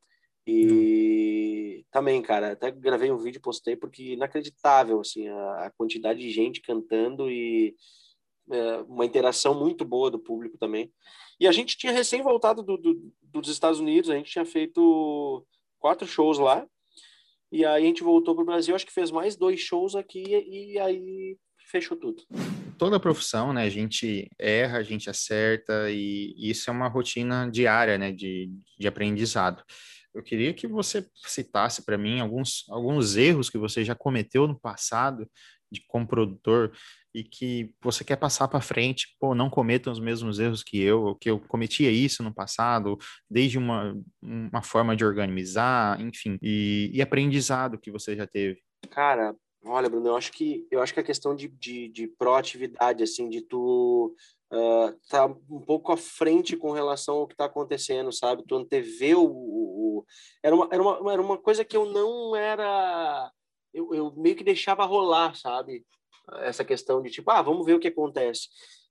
[0.46, 1.84] E hum.
[1.90, 6.30] também, cara, até gravei um vídeo e postei, porque inacreditável, assim, a, a quantidade de
[6.30, 7.74] gente cantando e
[8.50, 10.92] é, uma interação muito boa do público também.
[11.38, 15.46] E a gente tinha recém voltado do, do, dos Estados Unidos, a gente tinha feito
[15.78, 16.66] quatro shows lá,
[17.52, 20.24] e aí a gente voltou para o Brasil, acho que fez mais dois shows aqui,
[20.26, 21.36] e aí
[21.70, 22.22] fechou tudo.
[22.78, 27.98] Toda profissão, né, a gente erra, a gente acerta, e isso é uma rotina diária,
[27.98, 29.62] né, de, de aprendizado.
[30.14, 34.58] Eu queria que você citasse para mim alguns, alguns erros que você já cometeu no
[34.58, 35.28] passado
[35.70, 36.72] de como produtor
[37.16, 41.14] e que você quer passar para frente, pô, não cometam os mesmos erros que eu,
[41.14, 42.98] que eu cometia isso no passado,
[43.28, 48.60] desde uma, uma forma de organizar, enfim, e, e aprendizado que você já teve.
[48.90, 53.02] Cara, olha, Bruno, eu acho que eu acho que a questão de, de, de proatividade,
[53.02, 54.14] assim, de tu
[54.52, 58.44] uh, tá um pouco à frente com relação ao que está acontecendo, sabe?
[58.46, 60.04] Tu antever o, o, o,
[60.42, 63.32] era, uma, era, uma, era uma coisa que eu não era
[63.72, 65.84] eu, eu meio que deixava rolar, sabe?
[66.40, 68.48] Essa questão de tipo, ah, vamos ver o que acontece.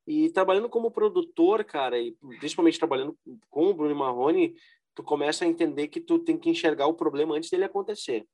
[0.08, 3.18] E trabalhando como produtor, cara, e principalmente trabalhando
[3.50, 4.56] com o Bruno Marrone,
[4.94, 8.26] tu começa a entender que tu tem que enxergar o problema antes dele acontecer.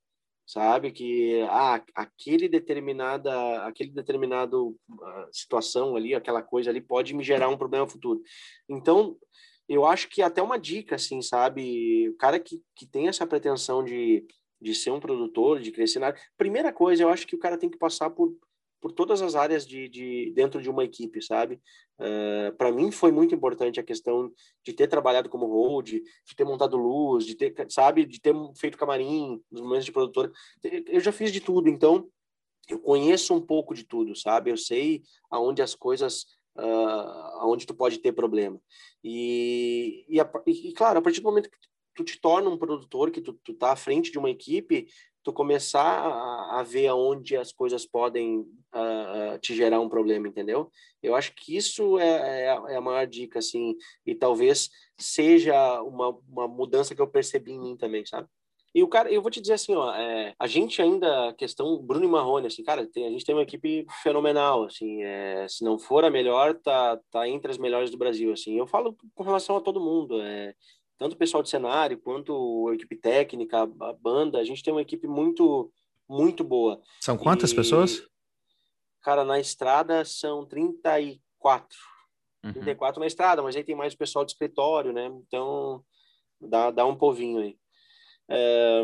[0.45, 7.23] Sabe que ah, aquele determinada, aquele determinado uh, situação ali, aquela coisa ali pode me
[7.23, 8.21] gerar um problema futuro.
[8.67, 9.17] Então,
[9.69, 13.83] eu acho que até uma dica assim, sabe, o cara que, que tem essa pretensão
[13.83, 14.25] de
[14.61, 17.69] de ser um produtor, de crescer na Primeira coisa, eu acho que o cara tem
[17.69, 18.31] que passar por
[18.81, 21.55] por todas as áreas de, de dentro de uma equipe, sabe?
[21.99, 24.33] Uh, eh, para mim foi muito importante a questão
[24.65, 28.77] de ter trabalhado como hold, de ter montado luz, de ter, sabe, de ter feito
[28.79, 30.31] camarim nos momentos de produtor.
[30.87, 32.09] Eu já fiz de tudo, então
[32.67, 34.49] eu conheço um pouco de tudo, sabe?
[34.49, 36.23] Eu sei aonde as coisas,
[36.57, 38.59] uh, aonde tu pode ter problema.
[39.03, 41.57] E, e, e, claro, a partir do momento que
[41.93, 44.87] tu te torna um produtor, que tu, tu tá à frente de uma equipe,
[45.23, 50.69] tu começar a, a ver aonde as coisas podem uh, te gerar um problema, entendeu?
[51.01, 56.09] Eu acho que isso é, é, é, a maior dica, assim, e talvez seja uma,
[56.27, 58.27] uma mudança que eu percebi em mim também, sabe?
[58.73, 62.05] E o cara, eu vou te dizer assim, ó, é, a gente ainda, questão Bruno
[62.05, 65.77] e Marrone, assim, cara, tem, a gente tem uma equipe fenomenal, assim, é, se não
[65.77, 68.57] for a melhor, tá, tá entre as melhores do Brasil, assim.
[68.57, 70.55] Eu falo com relação a todo mundo, é,
[71.01, 74.83] tanto o pessoal de cenário quanto a equipe técnica, a banda, a gente tem uma
[74.83, 75.73] equipe muito,
[76.07, 76.79] muito boa.
[76.99, 78.07] São quantas e, pessoas?
[79.01, 81.75] Cara, na estrada são 34.
[82.43, 82.53] Uhum.
[82.53, 85.07] 34 na estrada, mas aí tem mais o pessoal de escritório, né?
[85.07, 85.83] Então,
[86.39, 87.57] dá, dá um povinho aí.
[88.29, 88.83] É,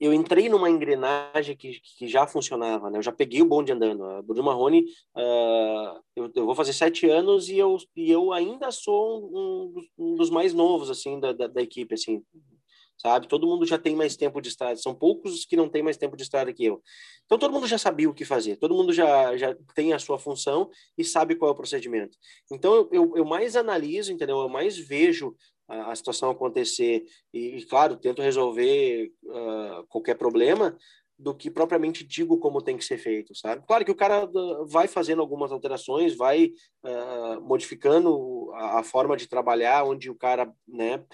[0.00, 2.98] eu entrei numa engrenagem que, que já funcionava, né?
[2.98, 4.04] Eu já peguei o bonde andando.
[4.04, 4.84] A Bruno Marrone,
[5.16, 10.14] uh, eu, eu, vou fazer sete anos e eu, e eu ainda sou um, um
[10.14, 12.22] dos mais novos, assim, da, da, da, equipe, assim,
[12.98, 13.28] sabe?
[13.28, 14.76] Todo mundo já tem mais tempo de estrada.
[14.76, 16.82] São poucos que não têm mais tempo de estrada que eu.
[17.24, 18.56] Então, todo mundo já sabia o que fazer.
[18.56, 20.68] Todo mundo já, já tem a sua função
[20.98, 22.18] e sabe qual é o procedimento.
[22.50, 24.40] Então, eu, eu, eu mais analiso, entendeu?
[24.40, 25.36] Eu mais vejo
[25.68, 30.76] a, situação acontecer e, e, claro, tento resolver uh, qualquer problema
[31.18, 33.64] do que propriamente digo como tem que ser feito, sabe?
[33.66, 36.52] Claro que o cara ah, vai fazendo algumas alterações, vai
[36.82, 41.04] uh, modificando a, a, forma de trabalhar, onde o cara, né,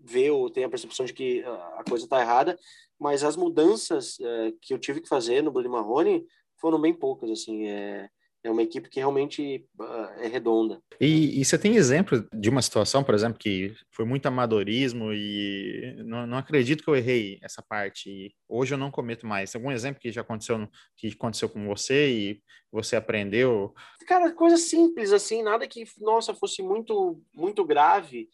[0.00, 1.42] vê ou tem a percepção de que
[1.76, 2.56] a coisa está errada,
[2.98, 6.24] mas as mudanças uh, que eu tive que fazer no Blood Marrone
[6.60, 8.08] foram bem poucas, assim, é,
[8.48, 10.80] é uma equipe que realmente uh, é redonda.
[10.98, 15.94] E, e, você tem exemplo de uma situação, por exemplo, que foi muito amadorismo e
[16.04, 19.54] não, não acredito que eu errei essa parte e hoje eu não cometo mais.
[19.54, 22.42] Algum exemplo que já aconteceu, que aconteceu com você e
[22.72, 23.74] você aprendeu?
[24.06, 28.28] Cara, coisa simples assim, nada que, nossa, fosse muito, muito grave,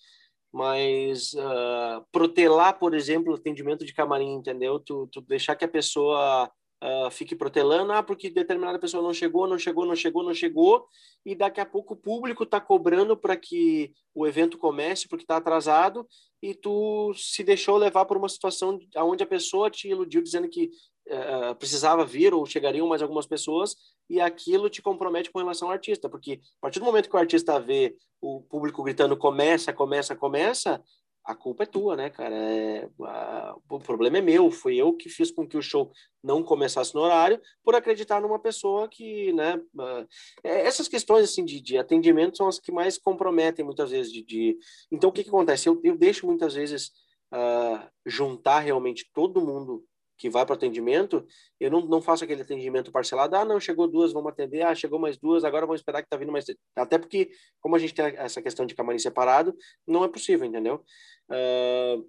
[0.53, 4.79] mas uh, protelar, por exemplo, o atendimento de camarim, entendeu?
[4.79, 6.49] Tu, tu deixar que a pessoa
[6.83, 10.87] uh, fique protelando, ah, porque determinada pessoa não chegou, não chegou, não chegou, não chegou,
[11.25, 15.37] e daqui a pouco o público está cobrando para que o evento comece porque está
[15.37, 16.07] atrasado,
[16.43, 20.71] e tu se deixou levar por uma situação onde a pessoa te iludiu dizendo que
[21.09, 23.75] uh, precisava vir ou chegariam mais algumas pessoas,
[24.09, 27.19] e aquilo te compromete com relação ao artista, porque a partir do momento que o
[27.19, 30.83] artista vê o público gritando começa, começa, começa,
[31.25, 32.35] a culpa é tua, né, cara?
[32.35, 34.51] É, a, o problema é meu.
[34.51, 35.91] Foi eu que fiz com que o show
[36.23, 39.57] não começasse no horário por acreditar numa pessoa que, né?
[39.75, 40.07] Uh,
[40.43, 44.13] essas questões assim de, de, atendimento são as que mais comprometem muitas vezes.
[44.13, 44.59] De, de...
[44.93, 45.69] Então, o que, que acontece?
[45.69, 46.91] Eu, eu deixo muitas vezes
[47.33, 49.83] uh, juntar realmente todo mundo
[50.17, 51.27] que vai para atendimento,
[51.59, 54.99] eu não, não faço aquele atendimento parcelado, ah, não, chegou duas, vamos atender, ah, chegou
[54.99, 56.45] mais duas, agora vamos esperar que tá vindo mais...
[56.77, 59.55] Até porque, como a gente tem essa questão de camarim separado,
[59.87, 60.85] não é possível, entendeu?
[61.29, 62.09] Uh,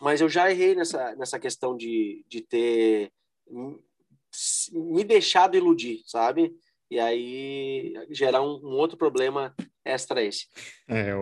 [0.00, 3.10] mas eu já errei nessa, nessa questão de, de ter
[4.72, 6.54] me deixado iludir, sabe?
[6.90, 9.54] e aí gerar um, um outro problema
[9.84, 10.46] extra esse.
[10.88, 11.12] É,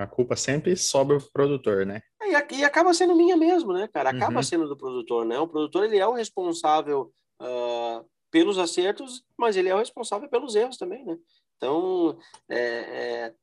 [0.00, 2.00] a culpa sempre sobra o produtor, né?
[2.34, 4.10] É, e, acaba sendo minha mesmo, né, cara?
[4.10, 4.42] Acaba uhum.
[4.42, 5.38] sendo do produtor, né?
[5.38, 10.54] O produtor, ele é o responsável uh, pelos acertos, mas ele é o responsável pelos
[10.54, 11.16] erros também, né?
[11.56, 12.18] Então,
[12.48, 13.34] é, é,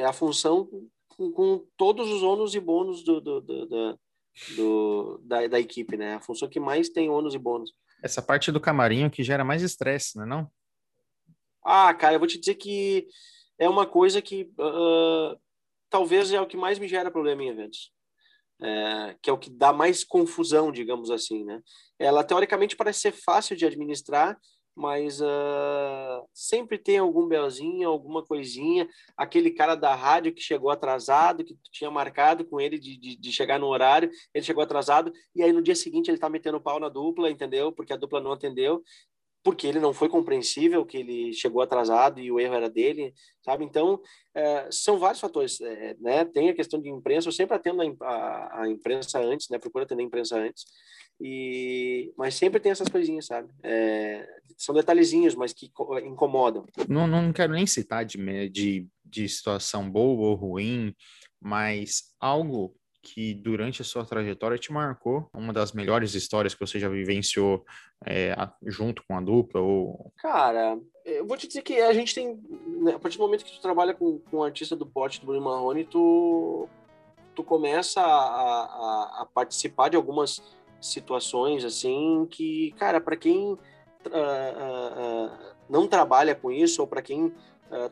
[0.00, 0.68] é a função
[1.08, 4.00] com, com, todos os ônus e bônus do, do, do, do,
[4.56, 6.14] do da, da, equipe, né?
[6.14, 7.72] A função que mais tem ônus e bônus.
[8.02, 10.50] Essa parte do camarinho que gera mais estresse, não é não?
[11.64, 13.08] Ah, cara, eu vou te dizer que
[13.58, 15.38] é uma coisa que uh,
[15.90, 17.92] talvez é o que mais me gera problema em eventos.
[18.60, 21.60] É, que é o que dá mais confusão, digamos assim, né?
[21.98, 24.36] Ela teoricamente parece ser fácil de administrar,
[24.78, 28.88] mas uh, sempre tem algum belzinho, alguma coisinha.
[29.16, 33.32] Aquele cara da rádio que chegou atrasado, que tinha marcado com ele de, de, de,
[33.32, 36.78] chegar no horário, ele chegou atrasado, e aí no dia seguinte ele tá metendo pau
[36.78, 37.72] na dupla, entendeu?
[37.72, 38.80] Porque a dupla não atendeu,
[39.48, 43.64] porque ele não foi compreensível que ele chegou atrasado e o erro era dele, sabe?
[43.64, 46.22] Então, uh, são vários fatores, é, né?
[46.26, 49.58] Tem a questão de imprensa, eu sempre atendo a, a, a imprensa antes, né?
[49.58, 50.66] Procuro atender a imprensa antes,
[51.18, 53.48] e, mas sempre tem essas coisinhas, sabe?
[53.62, 54.28] É,
[54.58, 55.72] são detalhezinhos, mas que
[56.04, 56.66] incomodam.
[56.86, 58.18] Não, não quero nem citar de,
[58.50, 60.94] de, de situação boa ou ruim,
[61.40, 65.28] mas algo que durante a sua trajetória te marcou?
[65.32, 67.64] Uma das melhores histórias que você já vivenciou
[68.04, 68.34] é,
[68.66, 69.60] junto com a dupla?
[69.60, 70.12] Ou...
[70.18, 72.38] Cara, eu vou te dizer que a gente tem.
[72.82, 75.26] Né, a partir do momento que tu trabalha com, com um artista do pote do
[75.26, 76.68] Bruno Marrone, tu,
[77.34, 80.42] tu começa a, a, a participar de algumas
[80.80, 85.30] situações assim que, cara, para quem uh, uh,
[85.68, 87.32] não trabalha com isso ou para quem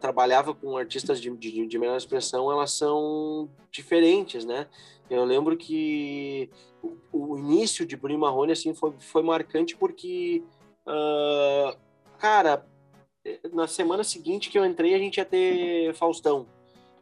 [0.01, 4.67] trabalhava com artistas de, de, de, menor expressão, elas são diferentes, né?
[5.11, 6.51] Eu lembro que
[6.83, 10.43] o, o início de Bruno Marrone assim foi, foi marcante porque,
[12.19, 12.67] cara,
[13.53, 16.47] na semana seguinte que eu entrei a gente ia ter Faustão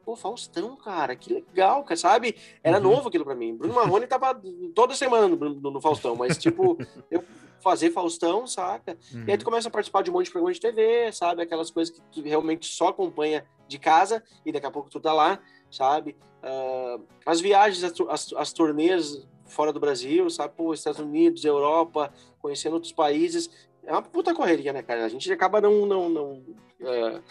[0.04, 2.36] pô, Faustão, cara, que legal, cara, sabe?
[2.62, 2.82] Era uhum.
[2.82, 3.56] novo aquilo para mim.
[3.56, 4.40] Bruno Marrone tava
[4.74, 6.78] toda semana no, no, no Faustão, mas, tipo,
[7.10, 7.24] eu
[7.64, 8.96] fazer Faustão, saca?
[9.12, 9.24] Uhum.
[9.26, 9.46] E aí tu uhum.
[9.46, 11.42] começa a participar de um monte de programas de TV, sabe?
[11.42, 15.12] Aquelas coisas que tu realmente só acompanha de casa e daqui a pouco tu tá
[15.12, 15.40] lá,
[15.70, 16.14] sabe?
[16.42, 20.54] Uh, as viagens, as, as, as turnês fora do Brasil, sabe?
[20.54, 23.50] Pô, Estados Unidos, Europa, conhecendo outros países.
[23.82, 25.06] É uma puta correria, né, cara?
[25.06, 27.22] A gente acaba não, não, não uh,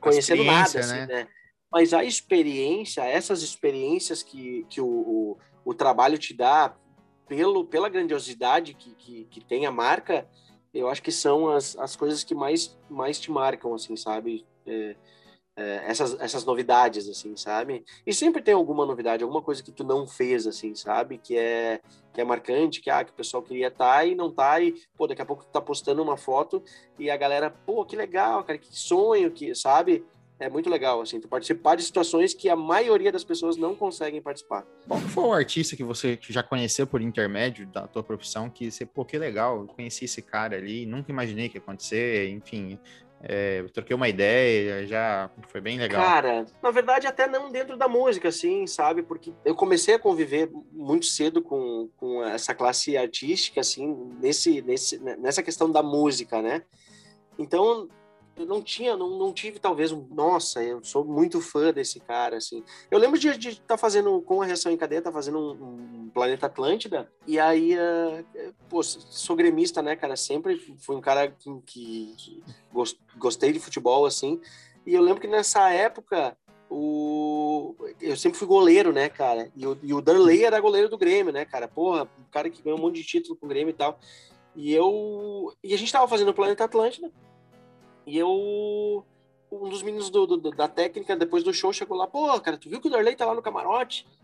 [0.00, 1.06] conhecendo nada, assim, né?
[1.06, 1.28] né?
[1.70, 6.74] mas a experiência, essas experiências que, que o, o, o trabalho te dá
[7.28, 10.28] pelo, pela grandiosidade que, que, que, tem a marca,
[10.72, 14.46] eu acho que são as, as coisas que mais, mais te marcam, assim, sabe?
[14.66, 14.96] É,
[15.58, 17.82] é, essas, essas novidades, assim, sabe?
[18.06, 21.16] E sempre tem alguma novidade, alguma coisa que tu não fez, assim, sabe?
[21.16, 21.80] Que é,
[22.12, 24.74] que é marcante, que, ah, que o pessoal queria estar tá e não tá, e,
[24.94, 26.62] pô, daqui a pouco tu tá postando uma foto
[26.98, 30.04] e a galera, pô, que legal, cara, que sonho, que, sabe?
[30.38, 34.20] É muito legal, assim, tu participar de situações que a maioria das pessoas não conseguem
[34.20, 34.66] participar.
[34.86, 38.84] Qual foi o artista que você já conheceu por intermédio da tua profissão que você,
[38.84, 42.78] pô, que legal, eu conheci esse cara ali, nunca imaginei que ia acontecer, enfim,
[43.22, 46.02] é, troquei uma ideia, já foi bem legal.
[46.02, 49.02] Cara, na verdade, até não dentro da música, assim, sabe?
[49.02, 54.98] Porque eu comecei a conviver muito cedo com, com essa classe artística, assim, nesse, nesse,
[54.98, 56.62] nessa questão da música, né?
[57.38, 57.88] Então,
[58.36, 62.36] eu não tinha, não, não tive talvez um, nossa, eu sou muito fã desse cara,
[62.36, 62.62] assim.
[62.90, 66.10] Eu lembro de estar tá fazendo, com a reação em cadeia, tá fazendo um, um
[66.10, 71.50] Planeta Atlântida, e aí, uh, pô, sou gremista, né, cara, sempre fui um cara que,
[71.64, 72.44] que, que
[73.16, 74.40] gostei de futebol, assim,
[74.86, 76.36] e eu lembro que nessa época,
[76.68, 77.74] o...
[78.00, 81.32] eu sempre fui goleiro, né, cara, e o, e o Darley era goleiro do Grêmio,
[81.32, 83.74] né, cara, porra, um cara que ganhou um monte de título com o Grêmio e
[83.74, 83.98] tal,
[84.54, 87.10] e eu, e a gente tava fazendo o Planeta Atlântida,
[88.06, 89.04] e eu.
[89.50, 92.68] Um dos meninos do, do, da técnica, depois do show, chegou lá, pô, cara, tu
[92.68, 94.06] viu que o Darley tá lá no camarote?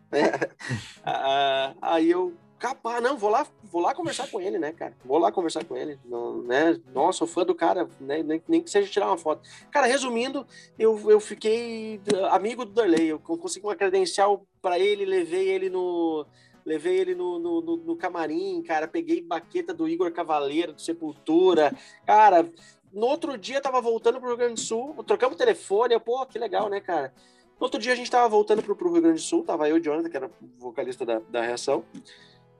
[1.04, 1.74] É.
[1.80, 4.94] aí eu, capaz, não, vou lá, vou lá conversar com ele, né, cara?
[5.04, 6.78] Vou lá conversar com ele, não, né?
[6.94, 8.22] Nossa, sou fã do cara, né?
[8.22, 9.42] nem, nem que seja tirar uma foto.
[9.68, 10.46] Cara, resumindo,
[10.78, 16.24] eu, eu fiquei amigo do Darley, eu consegui uma credencial para ele, levei ele no
[16.64, 21.76] levei ele no, no, no, no, camarim, cara, peguei baqueta do Igor Cavaleiro, do Sepultura,
[22.06, 22.48] cara,
[22.92, 26.38] no outro dia tava voltando pro Rio Grande do Sul, trocamos telefone, eu, pô, que
[26.38, 27.12] legal, né, cara?
[27.58, 29.76] No outro dia a gente tava voltando pro, pro Rio Grande do Sul, tava eu
[29.76, 31.84] e o Jonathan, que era vocalista da, da reação.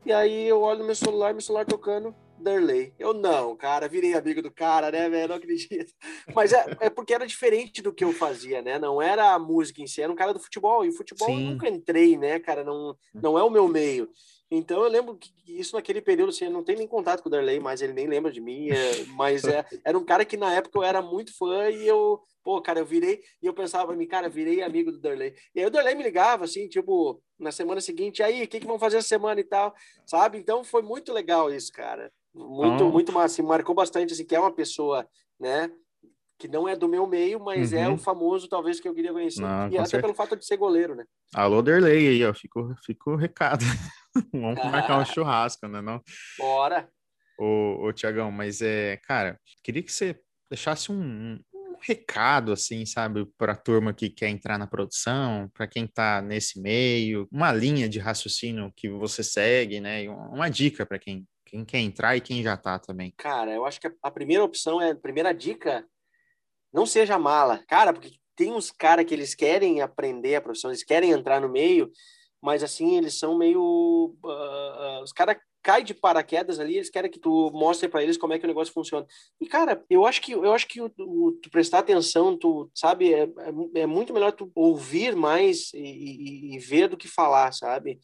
[0.07, 2.93] E aí eu olho no meu celular, meu celular tocando Darley.
[2.99, 5.29] Eu não, cara, virei amigo do cara, né, velho?
[5.29, 5.93] Não acredito.
[6.35, 8.79] Mas é, é porque era diferente do que eu fazia, né?
[8.79, 10.85] Não era a música em si, era um cara do futebol.
[10.85, 11.45] E o futebol Sim.
[11.45, 12.65] eu nunca entrei, né, cara?
[12.65, 14.09] Não, não é o meu meio.
[14.51, 17.33] Então eu lembro que isso naquele período, assim, eu não tenho nem contato com o
[17.33, 18.69] Darley, mas ele nem lembra de mim.
[18.69, 22.21] É, mas é, era um cara que na época eu era muito fã e eu,
[22.43, 25.35] pô, cara, eu virei e eu pensava pra mim, cara, virei amigo do Darley.
[25.55, 28.67] E aí o Darley me ligava, assim, tipo, na semana seguinte, aí, o que, que
[28.67, 29.75] vão fazer essa semana e tal,
[30.07, 30.39] sabe?
[30.39, 32.13] Então foi muito legal isso, cara.
[32.35, 33.35] Muito, muito massa.
[33.35, 35.07] Assim, marcou bastante, assim, que é uma pessoa,
[35.39, 35.71] né?
[36.43, 37.79] que não é do meu meio, mas uhum.
[37.79, 39.43] é o famoso, talvez, que eu queria conhecer.
[39.43, 40.03] Não, e até certeza.
[40.03, 41.05] pelo fato de ser goleiro, né?
[41.33, 42.35] Alô, Derlei aí, ó.
[42.35, 43.65] Fico, fico o recado.
[44.35, 45.81] Vamos marcar um churrasco, né?
[45.81, 46.03] Não?
[46.37, 46.91] Bora!
[47.39, 50.21] Ô, ô Tiagão, mas é, cara, queria que você
[50.51, 51.39] deixasse um
[51.83, 56.61] recado, assim, sabe, para a turma que quer entrar na produção, para quem está nesse
[56.61, 60.09] meio, uma linha de raciocínio que você segue, né?
[60.09, 63.13] Uma dica para quem, quem quer entrar e quem já está também.
[63.17, 65.85] Cara, eu acho que a primeira opção é, a primeira dica
[66.73, 67.63] não seja mala.
[67.69, 71.49] Cara, porque tem uns caras que eles querem aprender a profissão, eles querem entrar no
[71.49, 71.91] meio,
[72.41, 74.17] mas assim, eles são meio.
[74.25, 78.17] Uh, uh, os caras caem de paraquedas ali, eles querem que tu mostre para eles
[78.17, 79.07] como é que o negócio funciona.
[79.41, 83.13] E, cara, eu acho que eu acho que o, o tu prestar atenção, tu sabe,
[83.13, 87.53] é, é, é, muito melhor tu ouvir mais e, e, e ver do que falar,
[87.53, 88.01] sabe?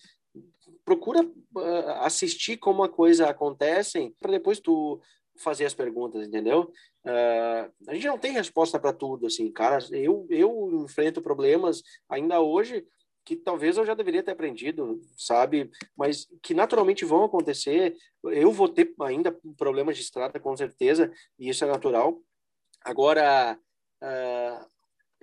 [0.84, 5.00] Procura uh, assistir como a coisa acontece para depois tu
[5.38, 6.72] fazer as perguntas, entendeu?
[7.04, 9.78] Uh, a gente não tem resposta para tudo, assim, cara.
[9.90, 12.86] Eu, eu enfrento problemas ainda hoje
[13.28, 15.70] que talvez eu já deveria ter aprendido, sabe?
[15.94, 17.94] Mas que naturalmente vão acontecer.
[18.24, 22.22] Eu vou ter ainda problemas de estrada, com certeza, e isso é natural.
[22.82, 23.58] Agora,
[24.02, 24.66] uh,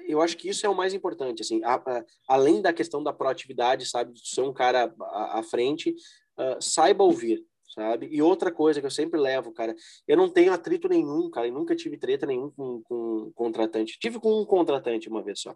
[0.07, 3.11] eu acho que isso é o mais importante, assim, a, a, além da questão da
[3.11, 5.95] proatividade, sabe, de ser um cara à, frente,
[6.37, 7.43] uh, saiba ouvir,
[7.75, 8.07] sabe?
[8.09, 9.75] E outra coisa que eu sempre levo, cara,
[10.07, 13.99] eu não tenho atrito nenhum, cara, eu nunca tive treta nenhum com, com contratante.
[13.99, 15.53] Tive com um contratante uma vez só,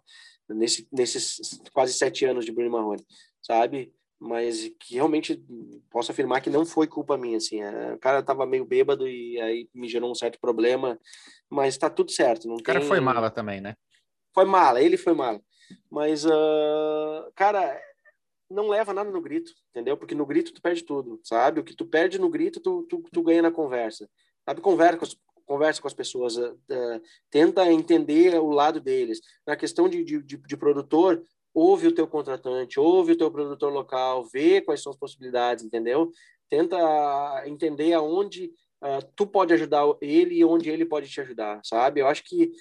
[0.48, 3.04] nesse, nesses quase sete anos de Bruno Marrone,
[3.40, 3.92] sabe?
[4.22, 5.42] Mas que realmente
[5.90, 7.62] posso afirmar que não foi culpa minha, assim.
[7.62, 11.00] É, o cara tava meio bêbado e aí me gerou um certo problema,
[11.48, 12.46] mas tá tudo certo.
[12.46, 13.74] Não o cara foi mala também, né?
[14.34, 15.40] Foi mala, ele foi mala.
[15.90, 17.80] Mas, uh, cara,
[18.50, 19.96] não leva nada no grito, entendeu?
[19.96, 21.60] Porque no grito tu perde tudo, sabe?
[21.60, 24.08] O que tu perde no grito, tu, tu, tu ganha na conversa.
[24.44, 24.60] Sabe?
[24.60, 26.56] Conversa com as, conversa com as pessoas, uh,
[27.30, 29.20] tenta entender o lado deles.
[29.46, 31.22] Na questão de, de, de, de, produtor,
[31.54, 36.10] ouve o teu contratante, ouve o teu produtor local, vê quais são as possibilidades, entendeu?
[36.48, 36.78] Tenta
[37.46, 42.00] entender aonde uh, tu pode ajudar ele e onde ele pode te ajudar, sabe?
[42.00, 42.52] Eu acho que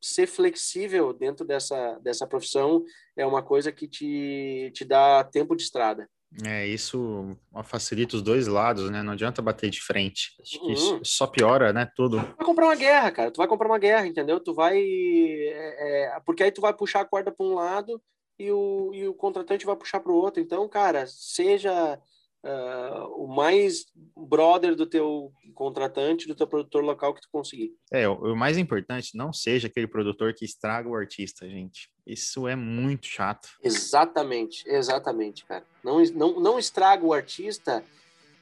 [0.00, 2.84] ser flexível dentro dessa, dessa profissão
[3.16, 6.08] é uma coisa que te, te dá tempo de estrada.
[6.44, 9.02] É, isso facilita os dois lados, né?
[9.02, 10.30] Não adianta bater de frente.
[10.40, 11.04] Acho que isso uhum.
[11.04, 11.90] só piora, né?
[11.94, 12.20] Tudo.
[12.20, 13.30] Tu vai comprar uma guerra, cara.
[13.30, 14.40] Tu vai comprar uma guerra, entendeu?
[14.40, 14.78] Tu vai.
[14.78, 18.02] É, é, porque aí tu vai puxar a corda para um lado
[18.38, 20.42] e o, e o contratante vai puxar para o outro.
[20.42, 22.00] Então, cara, seja
[22.44, 23.86] uh, o mais
[24.16, 27.72] brother do teu contratante, do teu produtor local que tu conseguir.
[27.92, 31.90] É, o, o mais importante, não seja aquele produtor que estraga o artista, gente.
[32.06, 33.48] Isso é muito chato.
[33.62, 35.64] Exatamente, exatamente, cara.
[35.84, 37.84] Não, não, não estraga o artista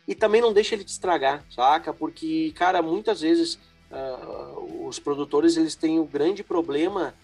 [0.09, 1.93] e também não deixa ele te estragar, saca?
[1.93, 3.59] Porque, cara, muitas vezes
[3.91, 7.15] uh, os produtores eles têm o um grande problema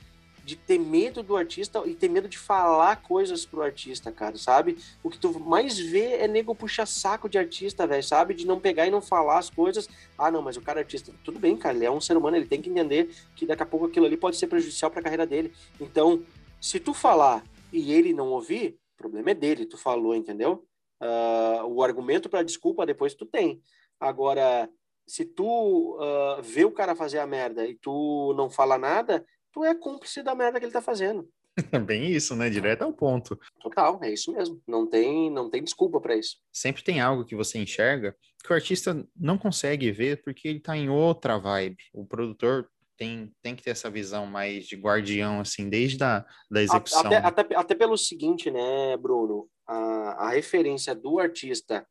[0.47, 4.79] de ter medo do artista e ter medo de falar coisas pro artista, cara, sabe?
[5.03, 8.33] O que tu mais vê é nego puxar saco de artista, velho, sabe?
[8.33, 9.89] De não pegar e não falar as coisas.
[10.17, 11.13] Ah, não, mas o cara é artista.
[11.25, 13.67] Tudo bem, cara, ele é um ser humano, ele tem que entender que daqui a
[13.67, 15.53] pouco aquilo ali pode ser prejudicial para a carreira dele.
[15.81, 16.23] Então,
[16.61, 20.65] se tu falar e ele não ouvir, o problema é dele, tu falou, entendeu?
[21.03, 23.61] Uh, o argumento para desculpa depois tu tem.
[23.99, 24.71] Agora,
[25.05, 29.27] se tu uh, vê o cara fazer a merda e tu não fala nada,
[29.57, 31.27] tu é cúmplice da merda que ele tá fazendo.
[31.87, 32.51] Bem isso, né?
[32.51, 33.41] Direto ao ponto.
[33.59, 34.63] Total, é isso mesmo.
[34.69, 36.37] Não tem, não tem desculpa para isso.
[36.53, 40.77] Sempre tem algo que você enxerga que o artista não consegue ver porque ele tá
[40.77, 41.79] em outra vibe.
[41.95, 46.63] O produtor tem, tem que ter essa visão mais de guardião, assim, desde a da
[46.63, 47.07] execução.
[47.07, 49.49] Até, até, até pelo seguinte, né, Bruno?
[49.67, 51.87] A, a referência do artista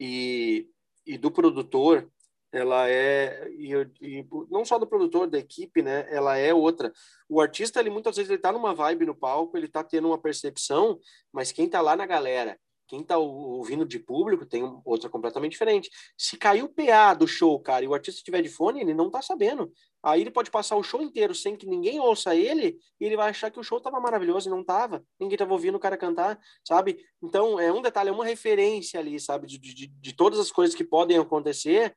[0.00, 0.66] e,
[1.06, 2.10] e do produtor
[2.52, 6.92] ela é e, e, não só do produtor da equipe né ela é outra.
[7.28, 10.18] O artista ele muitas vezes ele tá numa vibe no palco ele tá tendo uma
[10.18, 10.98] percepção
[11.32, 15.90] mas quem tá lá na galera quem tá ouvindo de público tem outra completamente diferente.
[16.16, 19.10] Se caiu o PA do show cara e o artista estiver de fone ele não
[19.10, 19.72] tá sabendo.
[20.02, 23.30] Aí ele pode passar o show inteiro sem que ninguém ouça ele e ele vai
[23.30, 25.04] achar que o show tava maravilhoso e não tava.
[25.18, 27.04] Ninguém tava ouvindo o cara cantar sabe?
[27.20, 29.46] Então é um detalhe é uma referência ali sabe?
[29.46, 31.94] De, de, de todas as coisas que podem acontecer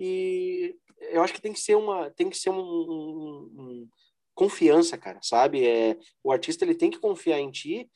[0.00, 0.74] e
[1.12, 3.88] eu acho que tem que ser uma tem que ser um, um, um
[4.34, 7.88] confiança cara sabe é o artista ele tem que confiar em ti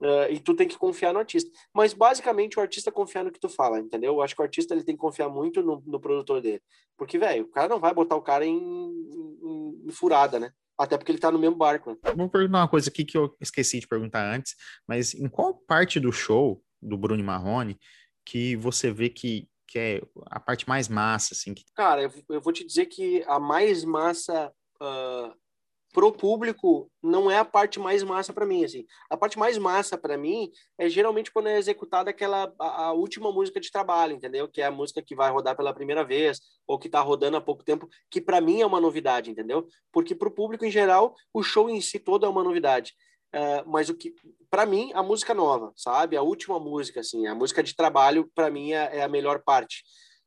[0.00, 1.50] Uh, e tu tem que confiar no artista.
[1.74, 4.14] Mas basicamente o artista confia no que tu fala, entendeu?
[4.14, 6.60] Eu acho que o artista ele tem que confiar muito no, no produtor dele.
[6.98, 10.50] Porque, velho, o cara não vai botar o cara em, em, em, furada, né?
[10.78, 11.92] Até porque ele tá no mesmo barco.
[11.92, 11.96] Né?
[12.14, 14.54] Vou perguntar uma coisa aqui que eu esqueci de perguntar antes,
[14.86, 17.78] mas em qual parte do show do Bruno Marrone
[18.22, 20.00] que você vê que, que é
[20.30, 21.52] a parte mais massa, assim?
[21.52, 21.62] Que...
[21.74, 24.50] Cara, eu, eu vou te dizer que a mais massa
[24.80, 25.34] uh,
[25.92, 28.86] pro público não é a parte mais massa para mim assim.
[29.10, 33.30] A parte mais massa para mim é geralmente quando é executada aquela a, a, última
[33.30, 34.48] música de trabalho entendeu?
[34.48, 37.40] Que é a música que vai rodar pela primeira vez ou que está rodando há
[37.40, 39.66] pouco tempo que para mim é uma novidade entendeu?
[39.92, 42.94] Porque para o público em geral o show em si todo é uma novidade
[43.34, 44.14] uh, mas o que
[44.50, 48.50] para mim a música nova sabe a última música assim a música de trabalho para
[48.50, 49.82] mim é, é a melhor parte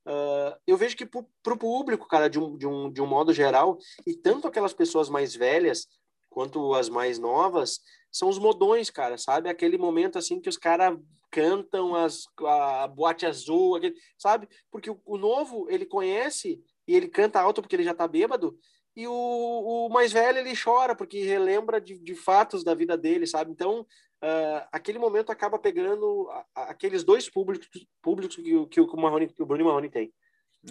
[0.10, 3.32] Uh, eu vejo que para o público, cara, de um, de, um, de um modo
[3.32, 3.78] geral,
[4.08, 5.88] e tanto aquelas pessoas mais velhas
[6.30, 7.80] quanto as mais novas,
[8.12, 9.50] são os modões, cara, sabe?
[9.50, 10.98] Aquele momento assim que os caras
[11.32, 14.48] cantam as, a boate azul, aquele, sabe?
[14.72, 18.58] Porque o, o, novo, ele conhece e ele canta alto porque ele já tá bêbado,
[19.00, 23.26] e o, o mais velho, ele chora porque relembra de, de fatos da vida dele,
[23.26, 23.50] sabe?
[23.50, 27.70] Então, uh, aquele momento acaba pegando a, a, aqueles dois públicos,
[28.02, 30.14] públicos que, que, o, Marrone, o Bruno Marrone tem.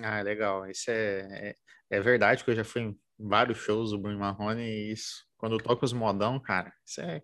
[0.03, 0.69] Ah, legal.
[0.71, 1.55] Isso é,
[1.91, 5.25] é, é, verdade, que eu já fui em vários shows do Bruno Marrone e isso,
[5.39, 7.23] quando eu toco os modão, cara, isso é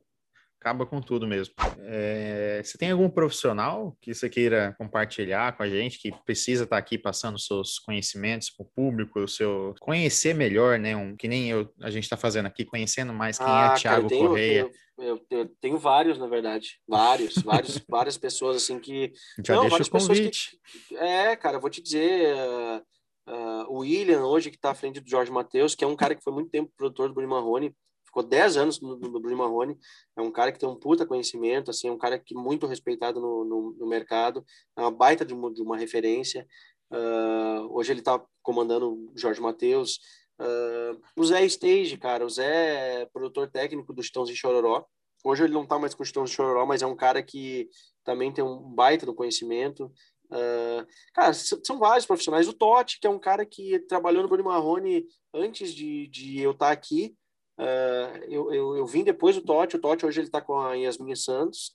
[0.65, 1.55] acaba com tudo mesmo.
[1.81, 6.79] É, você tem algum profissional que você queira compartilhar com a gente, que precisa estar
[6.79, 10.97] aqui passando seus conhecimentos para o público, o seu conhecer melhor, né?
[10.97, 13.79] Um, que nem eu, a gente está fazendo aqui, conhecendo mais quem é ah, é
[13.79, 14.71] Thiago cara, Correia.
[14.97, 16.81] Eu, eu, eu, tenho vários, na verdade.
[16.89, 19.13] Vários, vários, várias pessoas assim que.
[19.45, 20.59] Já não, deixa o convite.
[20.89, 22.35] Que, é, cara, vou te dizer.
[22.35, 22.83] Uh,
[23.29, 26.15] uh, o William, hoje, que está à frente do Jorge Matheus, que é um cara
[26.15, 27.75] que foi muito tempo produtor do Bruno Marrone,
[28.15, 29.77] ficou 10 anos no, no Bruno Marrone,
[30.17, 33.21] é um cara que tem um puta conhecimento, assim, é um cara que muito respeitado
[33.21, 34.45] no, no, no mercado,
[34.77, 36.47] é uma baita de uma, de uma referência.
[36.93, 39.99] Uh, hoje ele está comandando o Jorge Matheus.
[40.41, 44.85] Uh, o Zé Stage, cara, o Zé é produtor técnico do Chitãos de Chororó.
[45.25, 47.69] Hoje ele não está mais com o Chitãos de Chororó, mas é um cara que
[48.05, 49.91] também tem um baita do conhecimento.
[50.27, 52.47] Uh, cara, são vários profissionais.
[52.47, 56.53] O Totti, que é um cara que trabalhou no Bruno Marrone antes de, de eu
[56.53, 57.17] estar tá aqui,
[57.59, 60.75] Uh, eu, eu, eu, vim depois do Totti, o Totti hoje ele está com a
[60.75, 61.73] Yasmin Santos,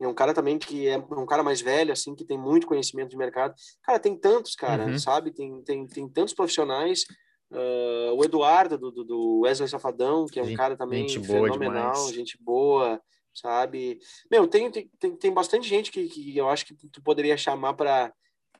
[0.00, 3.10] é um cara também que é um cara mais velho, assim, que tem muito conhecimento
[3.10, 3.54] de mercado.
[3.82, 4.98] Cara, tem tantos, cara, uhum.
[4.98, 5.30] sabe?
[5.30, 7.04] Tem, tem, tem tantos profissionais.
[7.50, 11.92] Uh, o Eduardo, do, do Wesley Safadão, que é um gente, cara também gente fenomenal,
[11.92, 12.12] demais.
[12.12, 13.00] gente boa,
[13.32, 13.98] sabe?
[14.30, 18.12] Meu, tem, tem, tem bastante gente que, que eu acho que tu poderia chamar para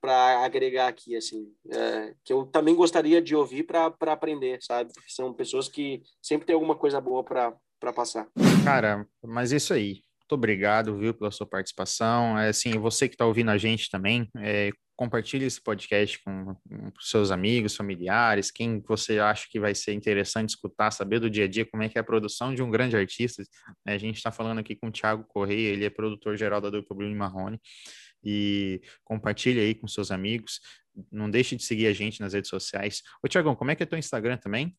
[0.05, 4.93] para agregar aqui, assim, é, que eu também gostaria de ouvir para aprender, sabe?
[4.93, 7.55] Porque são pessoas que sempre tem alguma coisa boa para
[7.95, 8.29] passar.
[8.63, 10.03] Cara, mas isso aí.
[10.21, 12.39] Muito obrigado, viu, pela sua participação.
[12.39, 16.93] É, assim, você que está ouvindo a gente também, é, compartilhe esse podcast com, com,
[17.01, 21.49] seus amigos, familiares, quem você acha que vai ser interessante escutar, saber do dia a
[21.49, 23.43] dia como é que é a produção de um grande artista.
[23.87, 26.69] É, a gente está falando aqui com o Thiago Correia, ele é produtor geral da
[26.69, 27.59] dupla Bruno Marrone
[28.25, 30.61] e compartilhe aí com seus amigos.
[31.11, 33.03] Não deixe de seguir a gente nas redes sociais.
[33.23, 34.77] Ô, Tiagão, como é que é teu Instagram também?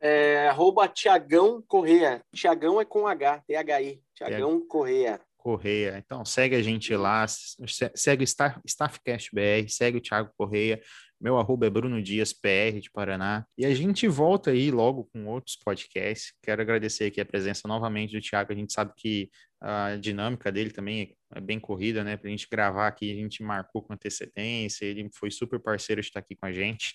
[0.00, 2.22] É arroba Tiagão Correia.
[2.34, 4.00] Tiagão é com H, T-H-I.
[4.14, 5.20] Tiagão Correia.
[5.36, 5.96] Correia.
[6.04, 10.80] Então, segue a gente lá, segue o Staff, Staffcast BR, segue o Thiago Correia.
[11.20, 13.44] Meu arroba é Bruno Dias, PR de Paraná.
[13.56, 16.32] E a gente volta aí logo com outros podcasts.
[16.40, 18.52] Quero agradecer aqui a presença novamente do Thiago.
[18.52, 19.28] A gente sabe que
[19.60, 22.16] a dinâmica dele também é bem corrida, né?
[22.16, 24.84] Para a gente gravar aqui, a gente marcou com antecedência.
[24.84, 26.94] Ele foi super parceiro de estar aqui com a gente.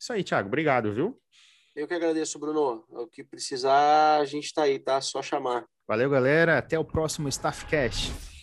[0.00, 0.46] Isso aí, Thiago.
[0.46, 1.20] Obrigado, viu?
[1.74, 2.84] Eu que agradeço, Bruno.
[2.88, 5.00] O que precisar, a gente está aí, tá?
[5.00, 5.66] Só chamar.
[5.88, 6.56] Valeu, galera.
[6.56, 8.35] Até o próximo Staffcast.